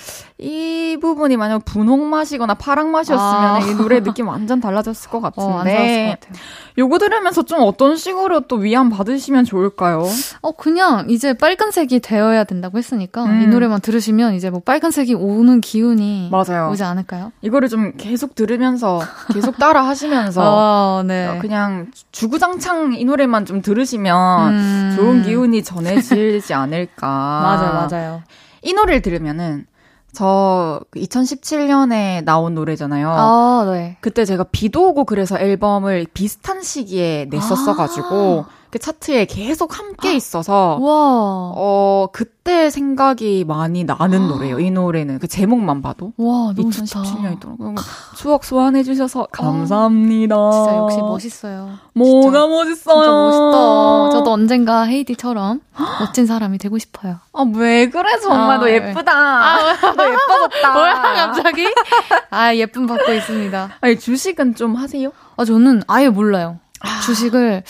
이 0.42 0.96
부분이 1.00 1.37
만약 1.37 1.64
분홍 1.64 2.11
맛이거나 2.11 2.55
파랑 2.55 2.90
맛이었으면 2.90 3.44
아. 3.44 3.59
이 3.61 3.74
노래 3.74 4.02
느낌 4.02 4.26
완전 4.28 4.61
달라졌을 4.61 5.09
것 5.11 5.20
같은데. 5.20 5.48
어, 5.48 6.11
것 6.11 6.20
같아요. 6.20 6.35
요거 6.78 6.98
들으면서 6.98 7.42
좀 7.42 7.61
어떤 7.62 7.96
식으로 7.96 8.40
또 8.40 8.57
위안 8.57 8.90
받으시면 8.90 9.44
좋을까요? 9.44 10.05
어 10.40 10.52
그냥 10.52 11.07
이제 11.11 11.33
빨간색이 11.35 12.00
되어야 12.00 12.44
된다고 12.44 12.78
했으니까 12.78 13.24
음. 13.24 13.42
이 13.42 13.46
노래만 13.46 13.81
들으시면 13.81 14.35
이제 14.35 14.50
뭐 14.50 14.61
빨간색이 14.64 15.14
오는 15.14 15.61
기운이 15.61 16.31
맞아요. 16.33 16.70
오지 16.70 16.83
않을까요? 16.83 17.31
이거를 17.42 17.68
좀 17.68 17.92
계속 17.96 18.35
들으면서 18.35 19.00
계속 19.33 19.59
따라 19.59 19.87
하시면서 19.87 20.42
아, 20.42 21.02
네. 21.07 21.38
그냥 21.40 21.88
주구장창 22.11 22.94
이 22.94 23.05
노래만 23.05 23.46
좀 23.46 23.62
들으시면 23.62 24.52
음. 24.52 24.92
좋은 24.96 25.22
기운이 25.22 25.62
전해지지 25.62 26.52
않을까. 26.55 27.07
맞아요, 27.07 27.87
맞아요. 27.88 28.22
이 28.62 28.72
노래를 28.72 29.02
들으면은 29.02 29.66
저 30.12 30.81
2017년에 30.94 32.22
나온 32.25 32.55
노래잖아요. 32.55 33.11
아, 33.11 33.64
네. 33.70 33.96
그때 34.01 34.25
제가 34.25 34.44
비도 34.44 34.88
오고 34.88 35.05
그래서 35.05 35.38
앨범을 35.38 36.07
비슷한 36.12 36.62
시기에 36.62 37.29
냈었어가지고 37.31 38.44
그 38.72 38.79
차트에 38.79 39.27
계속 39.27 39.79
함께 39.79 40.14
있어서 40.16 40.79
와. 40.81 41.53
어 41.55 42.09
그때 42.11 42.70
생각이 42.70 43.44
많이 43.46 43.85
나는 43.85 44.29
노래예요. 44.29 44.61
이 44.61 44.70
노래는 44.70 45.18
그 45.18 45.29
제목만 45.29 45.83
봐도 45.83 46.12
와, 46.16 46.55
너무 46.57 46.70
좋다. 46.70 47.03
2017년이더라고요. 47.03 47.77
추억 48.16 48.44
소환해 48.44 48.83
주셔서 48.83 49.29
감사합니다. 49.31 50.35
진짜 50.53 50.77
역시 50.77 50.98
멋있어요. 50.98 51.68
뭐가 51.92 52.46
멋있어요. 52.46 53.03
진짜 53.03 53.12
멋있다. 53.12 54.11
저 54.12 54.22
도 54.33 54.35
언젠가 54.35 54.85
헤이디처럼 54.85 55.61
멋진 56.01 56.27
사람이 56.27 56.59
되고 56.59 56.79
싶어요. 56.79 57.18
아, 57.35 57.45
왜 57.55 57.88
그래, 57.90 58.18
정말. 58.21 58.57
아, 58.57 58.59
너 58.59 58.64
네. 58.64 58.75
예쁘다. 58.75 59.92
너 59.92 60.11
예뻐졌다. 60.11 60.73
뭐야, 60.73 61.03
갑자기? 61.03 61.66
아, 62.31 62.55
예쁨 62.55 62.87
받고 62.87 63.12
있습니다. 63.12 63.71
아니, 63.81 63.99
주식은 63.99 64.55
좀 64.55 64.75
하세요? 64.75 65.12
아, 65.37 65.45
저는 65.45 65.83
아예 65.87 66.09
몰라요. 66.09 66.59
주식을, 67.05 67.62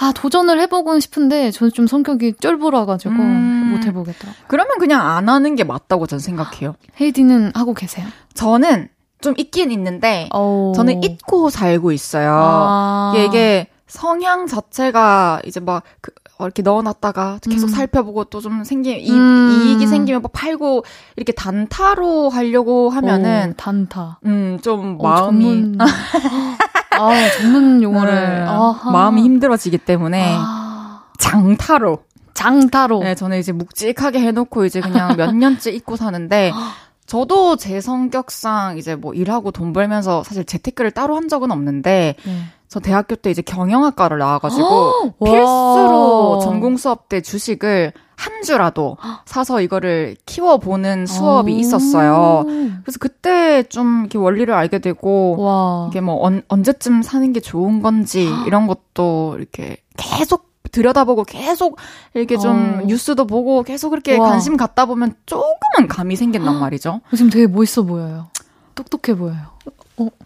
아, 0.00 0.12
도전을 0.14 0.60
해보고는 0.60 1.00
싶은데, 1.00 1.50
저는 1.52 1.72
좀 1.72 1.86
성격이 1.86 2.34
쫄보라가지고, 2.40 3.14
음. 3.14 3.70
못 3.72 3.86
해보겠더라고요. 3.86 4.44
그러면 4.48 4.78
그냥 4.78 5.08
안 5.08 5.28
하는 5.28 5.54
게 5.54 5.64
맞다고 5.64 6.06
저는 6.06 6.20
생각해요. 6.20 6.74
헤이디는 7.00 7.52
하고 7.54 7.72
계세요? 7.74 8.06
저는 8.34 8.88
좀 9.20 9.34
있긴 9.38 9.70
있는데, 9.70 10.28
어. 10.34 10.72
저는 10.74 11.02
잊고 11.02 11.48
살고 11.48 11.92
있어요. 11.92 12.30
아. 12.34 13.12
이게 13.16 13.68
성향 13.88 14.46
자체가 14.46 15.40
이제 15.44 15.60
막, 15.60 15.82
그, 16.00 16.12
어, 16.38 16.44
이렇게 16.44 16.62
넣어놨다가 16.62 17.40
계속 17.50 17.66
음. 17.66 17.72
살펴보고 17.72 18.24
또 18.24 18.40
좀 18.40 18.62
생기, 18.62 18.92
이, 18.92 19.10
음. 19.10 19.62
이익이 19.64 19.86
생기면 19.86 20.22
뭐 20.22 20.30
팔고, 20.32 20.84
이렇게 21.16 21.32
단타로 21.32 22.28
하려고 22.30 22.90
하면은, 22.90 23.50
오, 23.50 23.54
단타. 23.56 24.20
음, 24.26 24.58
좀 24.62 24.98
어, 25.00 25.02
마음이, 25.02 25.44
전문, 25.44 25.78
아, 26.90 27.30
전문 27.38 27.82
용어를. 27.82 28.14
네. 28.14 28.44
마음이 28.44 29.22
힘들어지기 29.22 29.78
때문에, 29.78 30.36
아. 30.38 31.02
장타로. 31.18 32.04
장타로. 32.34 33.00
네, 33.02 33.14
저는 33.16 33.38
이제 33.40 33.50
묵직하게 33.50 34.20
해놓고 34.20 34.64
이제 34.64 34.80
그냥 34.80 35.16
몇 35.16 35.34
년째 35.34 35.72
잊고 35.72 35.96
사는데, 35.96 36.52
저도 37.08 37.56
제 37.56 37.80
성격상 37.80 38.76
이제 38.76 38.94
뭐 38.94 39.14
일하고 39.14 39.50
돈 39.50 39.72
벌면서 39.72 40.22
사실 40.22 40.44
재테크를 40.44 40.90
따로 40.90 41.16
한 41.16 41.26
적은 41.26 41.50
없는데, 41.50 42.14
네. 42.22 42.32
저 42.68 42.80
대학교 42.80 43.16
때 43.16 43.30
이제 43.30 43.40
경영학과를 43.40 44.18
나와가지고, 44.18 45.14
와. 45.18 45.30
필수로 45.32 46.40
전공 46.42 46.76
수업 46.76 47.08
때 47.08 47.22
주식을 47.22 47.94
한 48.14 48.42
주라도 48.42 48.98
사서 49.24 49.62
이거를 49.62 50.16
키워보는 50.26 51.06
수업이 51.06 51.54
오. 51.54 51.56
있었어요. 51.56 52.44
그래서 52.82 52.98
그때 53.00 53.62
좀 53.62 54.00
이렇게 54.00 54.18
원리를 54.18 54.52
알게 54.52 54.80
되고, 54.80 55.36
와. 55.38 55.86
이게 55.88 56.02
뭐 56.02 56.22
언, 56.22 56.42
언제쯤 56.48 57.00
사는 57.00 57.32
게 57.32 57.40
좋은 57.40 57.80
건지 57.80 58.28
이런 58.46 58.66
것도 58.66 59.36
이렇게 59.38 59.78
계속 59.96 60.47
들여다보고 60.68 61.24
계속 61.24 61.76
이렇게 62.14 62.36
좀 62.36 62.80
어. 62.82 62.86
뉴스도 62.86 63.26
보고 63.26 63.62
계속 63.62 63.90
그렇게 63.90 64.16
와. 64.16 64.30
관심 64.30 64.56
갖다 64.56 64.86
보면 64.86 65.14
조금은 65.26 65.88
감이 65.88 66.16
생긴단 66.16 66.58
말이죠. 66.58 67.00
지금 67.14 67.30
되게 67.30 67.46
멋있어 67.46 67.82
보여요. 67.82 68.28
똑똑해 68.74 69.16
보여요. 69.18 69.38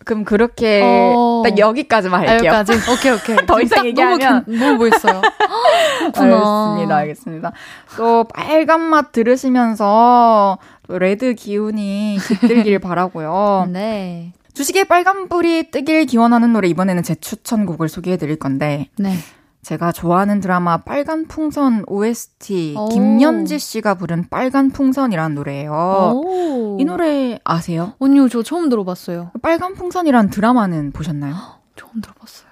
그럼 0.05 0.25
그렇게 0.25 0.83
어. 0.85 1.43
딱 1.47 1.57
여기까지만 1.57 2.21
아, 2.21 2.31
할게요. 2.33 2.53
여기까지? 2.53 2.73
오케이, 2.93 3.13
오케이. 3.13 3.37
더 3.47 3.61
이상 3.63 3.79
딱 3.79 3.85
얘기하면- 3.87 4.19
너무, 4.21 4.45
괜- 4.47 4.59
너무 4.59 4.85
멋있어요. 4.85 5.23
알겠습니다, 6.15 6.97
알겠습니다. 6.97 7.53
또 7.97 8.25
빨간 8.25 8.81
맛 8.81 9.13
들으시면서 9.13 10.59
또 10.89 10.99
레드 10.99 11.35
기운이 11.35 12.19
깃들길 12.27 12.79
바라고요. 12.81 13.69
네. 13.71 14.33
주식에 14.55 14.85
빨간 14.85 15.29
불이 15.31 15.71
뜨길 15.71 16.05
기원하는 16.05 16.53
노래 16.53 16.69
이번에는 16.69 17.03
제 17.03 17.15
추천곡을 17.15 17.89
소개해 17.89 18.19
드릴 18.19 18.37
건데 18.39 18.89
네. 18.99 19.15
제가 19.63 19.93
좋아하는 19.93 20.41
드라마 20.41 20.79
빨간 20.79 21.27
풍선 21.29 21.85
OST 21.87 22.75
오. 22.77 22.89
김연지 22.89 23.61
씨가 23.61 23.95
부른 23.95 24.29
빨간 24.29 24.71
풍선이라는 24.71 25.37
노래예요. 25.37 26.21
오. 26.25 26.79
이 26.81 26.85
노래 26.85 27.39
아세요? 27.45 27.93
언니요, 28.01 28.29
저 28.29 28.43
처음 28.43 28.69
들어봤어요. 28.69 29.31
빨간 29.41 29.75
풍선이라는 29.75 30.31
드라마는 30.31 30.91
보셨나요? 30.91 31.35
처음 31.77 32.01
들어봤어요. 32.01 32.49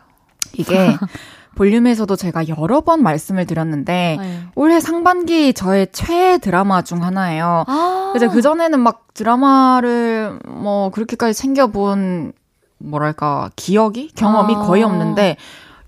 이게 0.54 0.96
볼륨에서도 1.56 2.14
제가 2.14 2.46
여러 2.46 2.80
번 2.80 3.02
말씀을 3.02 3.44
드렸는데 3.44 4.16
네. 4.20 4.44
올해 4.54 4.78
상반기 4.78 5.52
저의 5.52 5.88
최애 5.90 6.38
드라마 6.38 6.82
중 6.82 7.02
하나예요. 7.02 7.64
아. 7.66 8.14
그 8.32 8.40
전에는 8.40 8.78
막 8.78 9.12
드라마를 9.14 10.38
뭐 10.46 10.90
그렇게까지 10.90 11.34
챙겨본 11.34 12.32
뭐랄까 12.78 13.50
기억이 13.56 14.12
경험이 14.14 14.54
아. 14.54 14.60
거의 14.60 14.84
없는데 14.84 15.36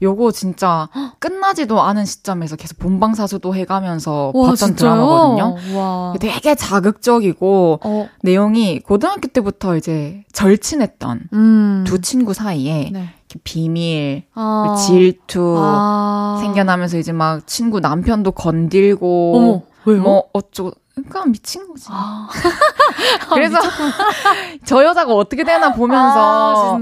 요거 0.03 0.33
진짜 0.33 0.89
끝나지도 1.21 1.81
않은 1.81 2.05
시점에서 2.05 2.57
계속 2.57 2.79
본방사수도 2.79 3.55
해가면서 3.55 4.33
와, 4.35 4.49
봤던 4.51 4.57
진짜요? 4.57 4.95
드라마거든요. 4.95 5.79
와. 5.79 6.15
되게 6.21 6.55
자극적이고 6.55 7.81
어, 7.83 8.09
내용이 8.23 8.81
고등학교 8.81 9.29
때부터 9.29 9.77
이제 9.77 10.25
절친했던 10.33 11.29
음. 11.33 11.85
두 11.87 12.01
친구 12.01 12.35
사이에 12.35 12.91
네. 12.93 13.15
비밀, 13.45 14.25
아. 14.35 14.75
질투 14.77 15.57
아. 15.59 16.39
생겨나면서 16.43 16.99
이제 16.99 17.13
막 17.13 17.47
친구 17.47 17.81
남편도 17.81 18.33
건들고 18.33 19.63
어머? 19.85 20.01
뭐 20.01 20.25
어쩌고 20.33 20.73
그러니까 20.95 21.25
미친 21.27 21.67
거지. 21.67 21.87
아. 21.91 22.29
그래서 23.33 23.59
저 24.65 24.85
여자가 24.85 25.15
어떻게 25.15 25.45
되나 25.45 25.73
보면서 25.75 26.77
아? 26.77 26.79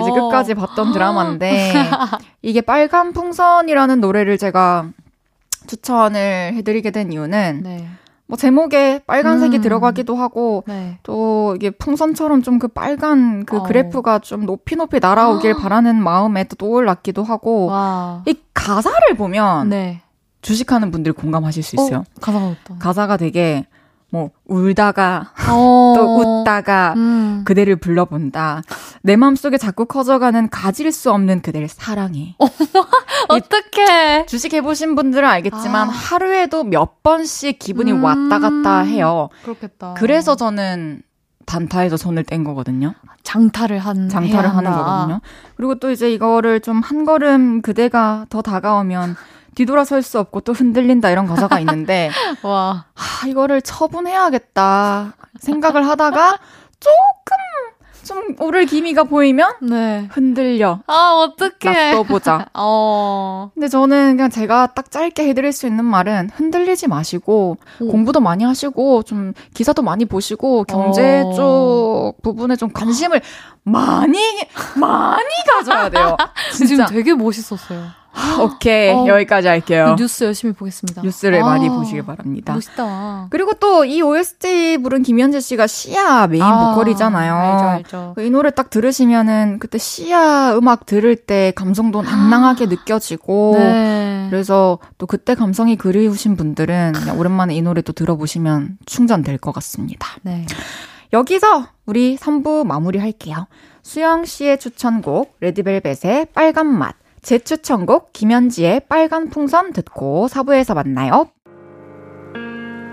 이제 0.00 0.10
끝까지 0.10 0.54
봤던 0.54 0.92
드라마인데 0.92 1.72
이게 2.42 2.60
빨간 2.60 3.12
풍선이라는 3.12 4.00
노래를 4.00 4.38
제가 4.38 4.88
추천을 5.66 6.52
해드리게 6.54 6.90
된 6.90 7.10
이유는 7.12 7.60
네. 7.62 7.88
뭐 8.26 8.36
제목에 8.38 9.00
빨간색이 9.06 9.58
음. 9.58 9.62
들어가기도 9.62 10.14
하고 10.14 10.64
네. 10.66 10.98
또 11.02 11.54
이게 11.56 11.70
풍선처럼 11.70 12.42
좀 12.42 12.58
그 12.58 12.68
빨간 12.68 13.44
그 13.44 13.58
어. 13.58 13.62
그래프가 13.62 14.18
좀 14.20 14.46
높이 14.46 14.76
높이 14.76 14.98
날아오길 15.00 15.54
바라는 15.60 15.96
마음에 15.96 16.44
또 16.44 16.56
떠올랐기도 16.56 17.22
하고 17.22 17.66
와. 17.66 18.22
이 18.26 18.34
가사를 18.54 19.14
보면 19.16 19.68
네. 19.70 20.00
주식하는 20.44 20.90
분들이 20.90 21.12
공감하실 21.12 21.62
수 21.62 21.76
있어요. 21.76 22.00
어, 22.00 22.20
가사가 22.20 22.46
어떤? 22.46 22.78
가사가 22.78 23.16
되게 23.16 23.66
뭐 24.10 24.30
울다가 24.44 25.32
어. 25.50 25.94
또 25.96 26.18
웃다가 26.42 26.92
음. 26.96 27.42
그대를 27.44 27.76
불러본다. 27.76 28.62
내 29.02 29.16
마음속에 29.16 29.58
자꾸 29.58 29.86
커져가는 29.86 30.48
가질 30.50 30.92
수 30.92 31.10
없는 31.10 31.40
그대를 31.42 31.66
사랑해. 31.68 32.36
어떡해. 33.28 34.26
주식 34.26 34.52
해보신 34.52 34.94
분들은 34.94 35.28
알겠지만 35.28 35.88
아. 35.88 35.92
하루에도 35.92 36.62
몇 36.64 37.02
번씩 37.02 37.58
기분이 37.58 37.92
음. 37.92 38.04
왔다 38.04 38.38
갔다 38.38 38.80
해요. 38.80 39.30
그렇겠다. 39.42 39.94
그래서 39.94 40.36
저는 40.36 41.02
단타에서 41.46 41.96
손을 41.96 42.24
뗀 42.24 42.44
거거든요. 42.44 42.94
장타를 43.22 43.78
한 43.78 44.08
장타를 44.08 44.48
하는. 44.54 44.70
거거든요. 44.70 45.20
그리고 45.56 45.74
또 45.76 45.90
이제 45.90 46.12
이거를 46.12 46.60
좀 46.60 46.80
한 46.82 47.04
걸음 47.04 47.62
그대가 47.62 48.26
더 48.28 48.42
다가오면 48.42 49.16
뒤돌아설 49.54 50.02
수 50.02 50.18
없고 50.18 50.40
또 50.40 50.52
흔들린다 50.52 51.10
이런 51.10 51.26
가사가 51.26 51.60
있는데 51.60 52.10
와. 52.42 52.86
아, 52.94 53.26
이거를 53.26 53.62
처분해야겠다 53.62 55.14
생각을 55.40 55.86
하다가 55.88 56.38
조금 56.80 57.36
좀 58.04 58.36
오를 58.38 58.66
기미가 58.66 59.04
보이면 59.04 59.54
네. 59.62 60.08
흔들려 60.12 60.80
아, 60.86 61.24
어떡해. 61.24 61.92
놔둬보자. 61.92 62.48
어. 62.54 63.50
근데 63.54 63.66
저는 63.68 64.16
그냥 64.18 64.28
제가 64.28 64.74
딱 64.74 64.90
짧게 64.90 65.26
해드릴 65.28 65.52
수 65.52 65.66
있는 65.66 65.86
말은 65.86 66.28
흔들리지 66.34 66.86
마시고 66.86 67.56
오. 67.80 67.88
공부도 67.88 68.20
많이 68.20 68.44
하시고 68.44 69.04
좀 69.04 69.32
기사도 69.54 69.80
많이 69.82 70.04
보시고 70.04 70.64
경제 70.64 71.22
어. 71.24 71.32
쪽 71.32 72.14
부분에 72.22 72.56
좀 72.56 72.70
관심을 72.74 73.22
많이 73.62 74.18
많이 74.76 75.28
가져야 75.50 75.88
돼요. 75.88 76.16
지금 76.52 76.66
진짜. 76.66 76.84
되게 76.86 77.14
멋있었어요. 77.14 77.86
오케이 78.40 78.90
어. 78.90 79.06
여기까지 79.06 79.48
할게요. 79.48 79.96
뉴스 79.98 80.24
열심히 80.24 80.54
보겠습니다. 80.54 81.02
뉴스를 81.02 81.42
아, 81.42 81.46
많이 81.46 81.68
보시길 81.68 82.04
바랍니다. 82.04 82.54
멋있다. 82.54 83.26
그리고 83.30 83.52
또 83.54 83.84
이 83.84 84.00
OST 84.00 84.78
부른 84.82 85.02
김연지 85.02 85.40
씨가 85.40 85.66
시아 85.66 86.26
메인 86.26 86.42
아, 86.42 86.70
보컬이잖아요. 86.70 87.34
알죠, 87.34 88.14
알죠. 88.14 88.22
이 88.24 88.30
노래 88.30 88.50
딱 88.50 88.70
들으시면은 88.70 89.58
그때 89.58 89.78
씨야 89.78 90.56
음악 90.56 90.86
들을 90.86 91.16
때 91.16 91.52
감성도 91.56 92.02
낭낭하게 92.02 92.66
느껴지고 92.66 93.56
네. 93.58 94.26
그래서 94.30 94.78
또 94.98 95.06
그때 95.06 95.34
감성이 95.34 95.76
그리우신 95.76 96.36
분들은 96.36 96.92
오랜만에 97.18 97.54
이 97.54 97.62
노래 97.62 97.82
또 97.82 97.92
들어보시면 97.92 98.78
충전될 98.86 99.38
것 99.38 99.52
같습니다. 99.52 100.08
네. 100.22 100.46
여기서 101.12 101.66
우리 101.86 102.16
3부 102.16 102.64
마무리할게요. 102.66 103.46
수영 103.82 104.24
씨의 104.24 104.58
추천곡 104.58 105.36
레드벨벳의 105.40 106.28
빨간 106.32 106.66
맛, 106.66 106.94
제 107.24 107.38
추천곡 107.38 108.12
김현지의 108.12 108.82
빨간 108.86 109.30
풍선 109.30 109.72
듣고 109.72 110.28
4부에서 110.28 110.74
만나요. 110.74 111.30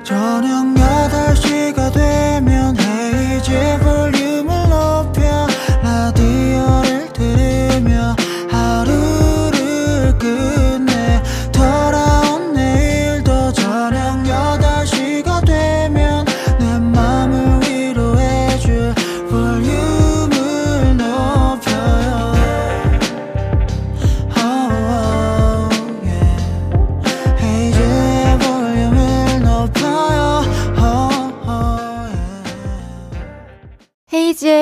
저녁 0.04 0.74
8시가 0.74 1.94
되면 1.94 2.76
헤이즈 2.80 3.52
볼륨 3.84 4.51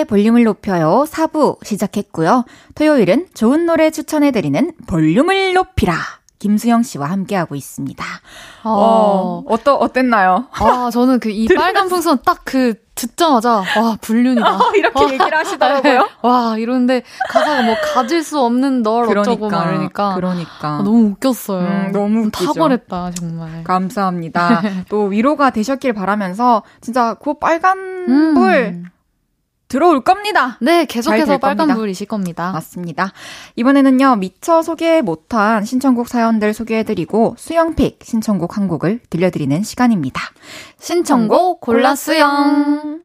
볼륨을 0.10 0.44
높여요. 0.44 1.06
4부 1.08 1.64
시작했고요. 1.64 2.44
토요일은 2.74 3.28
좋은 3.36 3.68
노래 3.68 3.92
추천해드리는 3.92 4.72
볼륨을 4.88 5.54
높이라. 5.54 5.94
김수영 6.40 6.84
씨와 6.84 7.08
함께하고 7.12 7.54
있습니다. 7.56 8.04
어. 8.64 9.44
어떠, 9.46 9.76
어땠나요? 9.76 10.48
아, 10.54 10.90
저는 10.92 11.20
그 11.20 11.30
이 11.30 11.48
빨간 11.54 11.90
풍선 11.90 12.20
딱 12.26 12.40
그 12.46 12.74
듣자마자 12.96 13.58
와 13.78 13.98
불륜이다. 14.02 14.58
어, 14.58 14.72
이렇게 14.76 15.00
어. 15.06 15.08
얘기를 15.10 15.38
하시더라고요. 15.38 16.08
와 16.24 16.58
이런데 16.58 17.04
가사가 17.30 17.62
뭐 17.62 17.76
가질 17.94 18.24
수 18.24 18.40
없는 18.40 18.82
널 18.82 19.16
어쩌고 19.18 19.50
말이니까 19.50 20.16
그러니까. 20.16 20.68
아, 20.68 20.82
너무 20.84 21.12
웃겼어요. 21.12 21.62
음, 21.62 21.92
너무 21.94 22.26
웃기죠. 22.26 22.54
탁월했다 22.54 23.12
정말. 23.12 23.64
감사합니다. 23.64 24.62
또 24.90 25.04
위로가 25.06 25.52
되셨길 25.52 25.94
바라면서 25.94 26.64
진짜 26.82 27.14
그 27.22 27.36
빨간 27.36 27.78
음. 27.78 28.86
불 29.70 29.80
들어올 29.80 30.02
겁니다. 30.02 30.58
네잘 30.60 30.88
계속해서 30.88 31.26
될 31.26 31.40
빨간 31.40 31.68
겁니다. 31.68 31.76
불이실 31.76 32.08
겁니다. 32.08 32.52
맞습니다. 32.52 33.14
이번에는요, 33.56 34.18
미처 34.18 34.62
소개 34.62 35.02
못한 35.02 35.64
신청곡 35.64 36.10
사연들 36.10 36.54
소개해드리고, 36.54 37.36
수영픽 37.38 38.00
신청곡 38.04 38.58
한 38.58 38.68
곡을 38.68 39.00
들려드리는 39.10 39.64
시간입니다. 39.64 40.22
신청곡 40.80 41.62
골라 41.62 41.96
수영. 41.96 43.00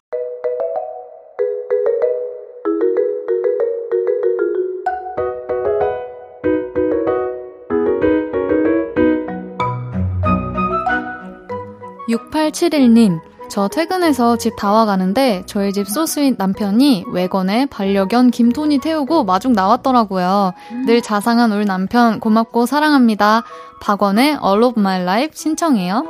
(6871님) 12.09 13.34
저 13.49 13.69
퇴근해서 13.69 14.37
집 14.37 14.57
다 14.57 14.73
와 14.73 14.85
가는데 14.87 15.43
저희 15.47 15.73
집 15.73 15.89
소스인 15.89 16.35
남편이 16.39 17.05
외건에 17.13 17.67
반려견 17.67 18.31
김토니 18.31 18.79
태우고 18.79 19.25
마중 19.25 19.53
나왔더라고요. 19.53 20.53
늘 20.87 21.03
자상한 21.03 21.53
우리 21.53 21.65
남편 21.65 22.19
고맙고 22.21 22.67
사랑합니다. 22.67 23.45
박원의 23.81 24.39
All 24.45 24.63
of 24.65 24.81
My 24.81 25.03
Life 25.03 25.33
신청해요. 25.35 26.05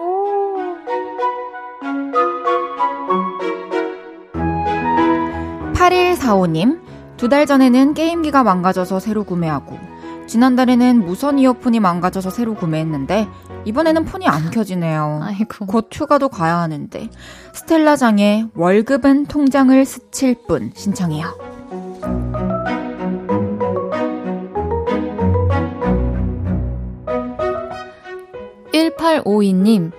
(8145님) 5.74 6.80
두 7.16 7.28
달 7.28 7.46
전에는 7.46 7.94
게임기가 7.94 8.42
망가져서 8.42 9.00
새로 9.00 9.24
구매하고, 9.24 9.78
지난달에는 10.26 11.04
무선 11.04 11.38
이어폰이 11.38 11.80
망가져서 11.80 12.30
새로 12.30 12.54
구매했는데, 12.54 13.28
이번에는 13.64 14.04
폰이 14.04 14.26
안 14.26 14.50
켜지네요. 14.50 15.20
아이고. 15.24 15.66
곧 15.66 15.88
휴가도 15.92 16.28
가야 16.28 16.58
하는데 16.58 17.08
스텔라장의 17.52 18.48
월급은 18.54 19.26
통장을 19.26 19.84
스칠 19.84 20.36
뿐 20.46 20.70
신청해요. 20.74 21.34
(1852님) 28.72 29.92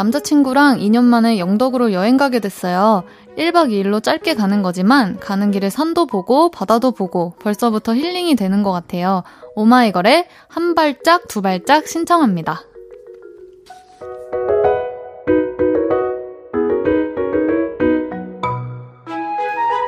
남자친구랑 0.00 0.78
2년 0.78 1.04
만에 1.04 1.38
영덕으로 1.38 1.92
여행 1.92 2.16
가게 2.16 2.40
됐어요. 2.40 3.04
1박 3.36 3.68
2일로 3.68 4.02
짧게 4.02 4.34
가는 4.34 4.62
거지만 4.62 5.18
가는 5.20 5.50
길에 5.50 5.68
산도 5.68 6.06
보고 6.06 6.50
바다도 6.50 6.92
보고 6.92 7.34
벌써부터 7.38 7.94
힐링이 7.94 8.34
되는 8.34 8.62
것 8.62 8.72
같아요. 8.72 9.24
오마이걸의 9.56 10.26
한 10.48 10.74
발짝 10.74 11.28
두 11.28 11.42
발짝 11.42 11.86
신청합니다. 11.86 12.62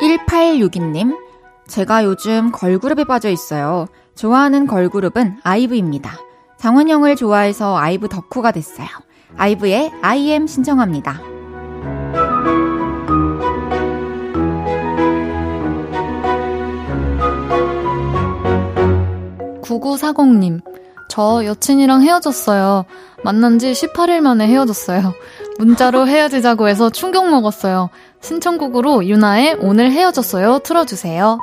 1862님, 0.02 1.16
제가 1.68 2.04
요즘 2.04 2.52
걸그룹에 2.52 3.04
빠져 3.04 3.30
있어요. 3.30 3.86
좋아하는 4.14 4.66
걸그룹은 4.66 5.38
아이브입니다. 5.42 6.18
장원영을 6.58 7.16
좋아해서 7.16 7.78
아이브 7.78 8.08
덕후가 8.10 8.52
됐어요. 8.52 8.88
아이브의 9.36 9.92
I 10.02 10.30
am 10.30 10.46
신청합니다. 10.46 11.32
9940님, 19.62 20.60
저 21.08 21.44
여친이랑 21.44 22.02
헤어졌어요. 22.02 22.84
만난 23.24 23.58
지 23.58 23.72
18일 23.72 24.20
만에 24.20 24.46
헤어졌어요. 24.46 25.14
문자로 25.58 26.06
헤어지자고 26.06 26.68
해서 26.68 26.90
충격 26.90 27.28
먹었어요. 27.28 27.90
신청곡으로 28.20 29.06
유나의 29.06 29.58
오늘 29.60 29.90
헤어졌어요 29.92 30.60
틀어주세요. 30.60 31.38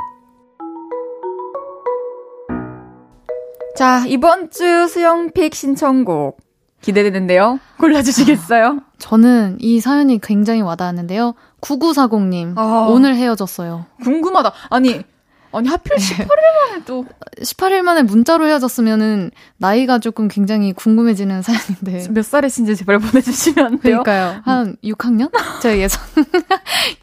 자, 3.75 4.03
이번 4.07 4.49
주 4.49 4.87
수영픽 4.87 5.55
신청곡 5.55 6.37
기대되는데요. 6.81 7.59
골라주시겠어요? 7.77 8.79
저는 8.99 9.57
이 9.59 9.79
사연이 9.79 10.19
굉장히 10.19 10.61
와닿았는데요. 10.61 11.33
9940님, 11.61 12.57
아. 12.57 12.87
오늘 12.89 13.15
헤어졌어요. 13.15 13.85
궁금하다. 14.03 14.51
아니, 14.69 15.01
아니 15.51 15.67
하필 15.67 15.95
18일 15.97 16.27
만에 16.27 16.83
또 16.85 17.05
18일 17.41 17.81
만에 17.81 18.03
문자로 18.03 18.47
헤어졌으면은 18.47 19.31
나이가 19.57 19.97
조금 19.99 20.27
굉장히 20.27 20.73
궁금해지는 20.73 21.41
사연인데. 21.41 22.07
몇 22.11 22.23
살이신지 22.23 22.75
제발 22.75 22.99
보내주시면 22.99 23.65
안 23.65 23.79
돼요? 23.79 24.03
그러니까요. 24.03 24.41
한 24.45 24.75
6학년? 24.83 25.31
제 25.61 25.79
예상. 25.79 26.03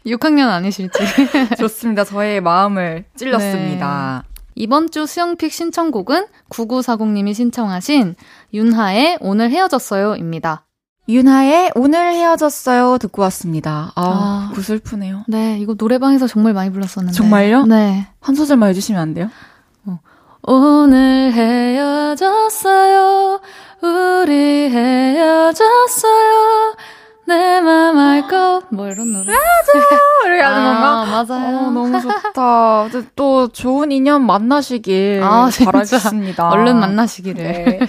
6학년 0.05 0.47
아니실지. 0.49 0.97
좋습니다. 1.59 2.03
저의 2.05 2.39
마음을 2.41 3.05
찔렀습니다. 3.15 4.23
이번 4.57 4.89
주 4.89 5.05
수영픽 5.05 5.53
신청곡은 5.53 6.25
9940님이 6.49 7.35
신청하신 7.35 8.15
윤하의 8.53 9.19
오늘 9.21 9.51
헤어졌어요입니다. 9.51 10.65
윤하의 11.07 11.71
오늘 11.75 12.13
헤어졌어요 12.13 12.97
듣고 12.97 13.21
왔습니다. 13.21 13.93
아, 13.95 14.01
아. 14.01 14.51
구슬프네요. 14.55 15.25
네, 15.27 15.59
이거 15.59 15.75
노래방에서 15.77 16.25
정말 16.27 16.53
많이 16.53 16.71
불렀었는데. 16.71 17.15
정말요? 17.15 17.67
네. 17.67 18.07
한 18.19 18.35
소절만 18.35 18.69
해주시면 18.69 19.01
안 19.01 19.13
돼요? 19.13 19.29
오늘 20.41 21.31
헤어졌어요. 21.33 23.39
우리 23.81 24.69
헤어졌어요. 24.69 26.75
내 27.27 27.59
맘 27.61 27.97
알고 27.97 28.61
뭐 28.71 28.87
이런 28.87 29.11
노래 29.11 29.33
이렇게 30.25 30.41
하는 30.41 30.63
건가? 30.63 31.01
아, 31.01 31.05
맞아요. 31.25 31.57
어, 31.57 31.61
너무 31.71 31.91
좋다. 32.01 32.87
또 33.15 33.47
좋은 33.49 33.91
인연 33.91 34.25
만나시길 34.25 35.21
아. 35.23 35.49
바라겠습니다. 35.65 36.49
얼른 36.49 36.79
만나시기를. 36.79 37.43
네. 37.43 37.79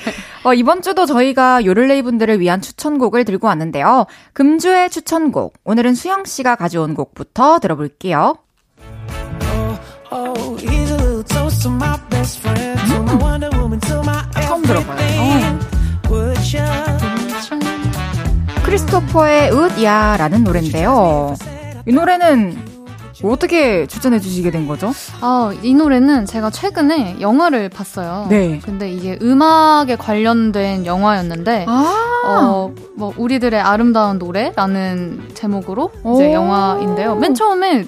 어, 0.44 0.54
이번 0.54 0.82
주도 0.82 1.06
저희가 1.06 1.64
요를레이 1.64 2.02
분들을 2.02 2.40
위한 2.40 2.60
추천곡을 2.60 3.24
들고 3.24 3.46
왔는데요. 3.46 4.06
금주의 4.32 4.90
추천곡. 4.90 5.54
오늘은 5.64 5.94
수영 5.94 6.24
씨가 6.24 6.56
가져온 6.56 6.94
곡부터 6.94 7.60
들어볼게요. 7.60 8.36
To 13.80 14.00
my 14.02 14.30
처음 14.42 14.62
들어봐요. 14.62 14.98
everything. 14.98 16.97
크리스토퍼의 18.68 19.50
웃야라는 19.50 20.44
노래인데요. 20.44 21.34
이 21.86 21.92
노래는 21.92 22.67
어떻게 23.24 23.86
추천해 23.86 24.20
주시게 24.20 24.50
된 24.50 24.66
거죠? 24.68 24.92
아, 25.20 25.52
이 25.62 25.74
노래는 25.74 26.26
제가 26.26 26.50
최근에 26.50 27.20
영화를 27.20 27.68
봤어요. 27.68 28.26
네. 28.28 28.60
근데 28.64 28.90
이게 28.90 29.18
음악에 29.20 29.96
관련된 29.96 30.86
영화였는데, 30.86 31.66
아, 31.68 31.94
어, 32.26 32.72
뭐, 32.96 33.12
우리들의 33.16 33.60
아름다운 33.60 34.18
노래라는 34.18 35.30
제목으로 35.34 35.90
오. 36.02 36.14
이제 36.14 36.32
영화인데요. 36.32 37.16
맨 37.16 37.34
처음에 37.34 37.86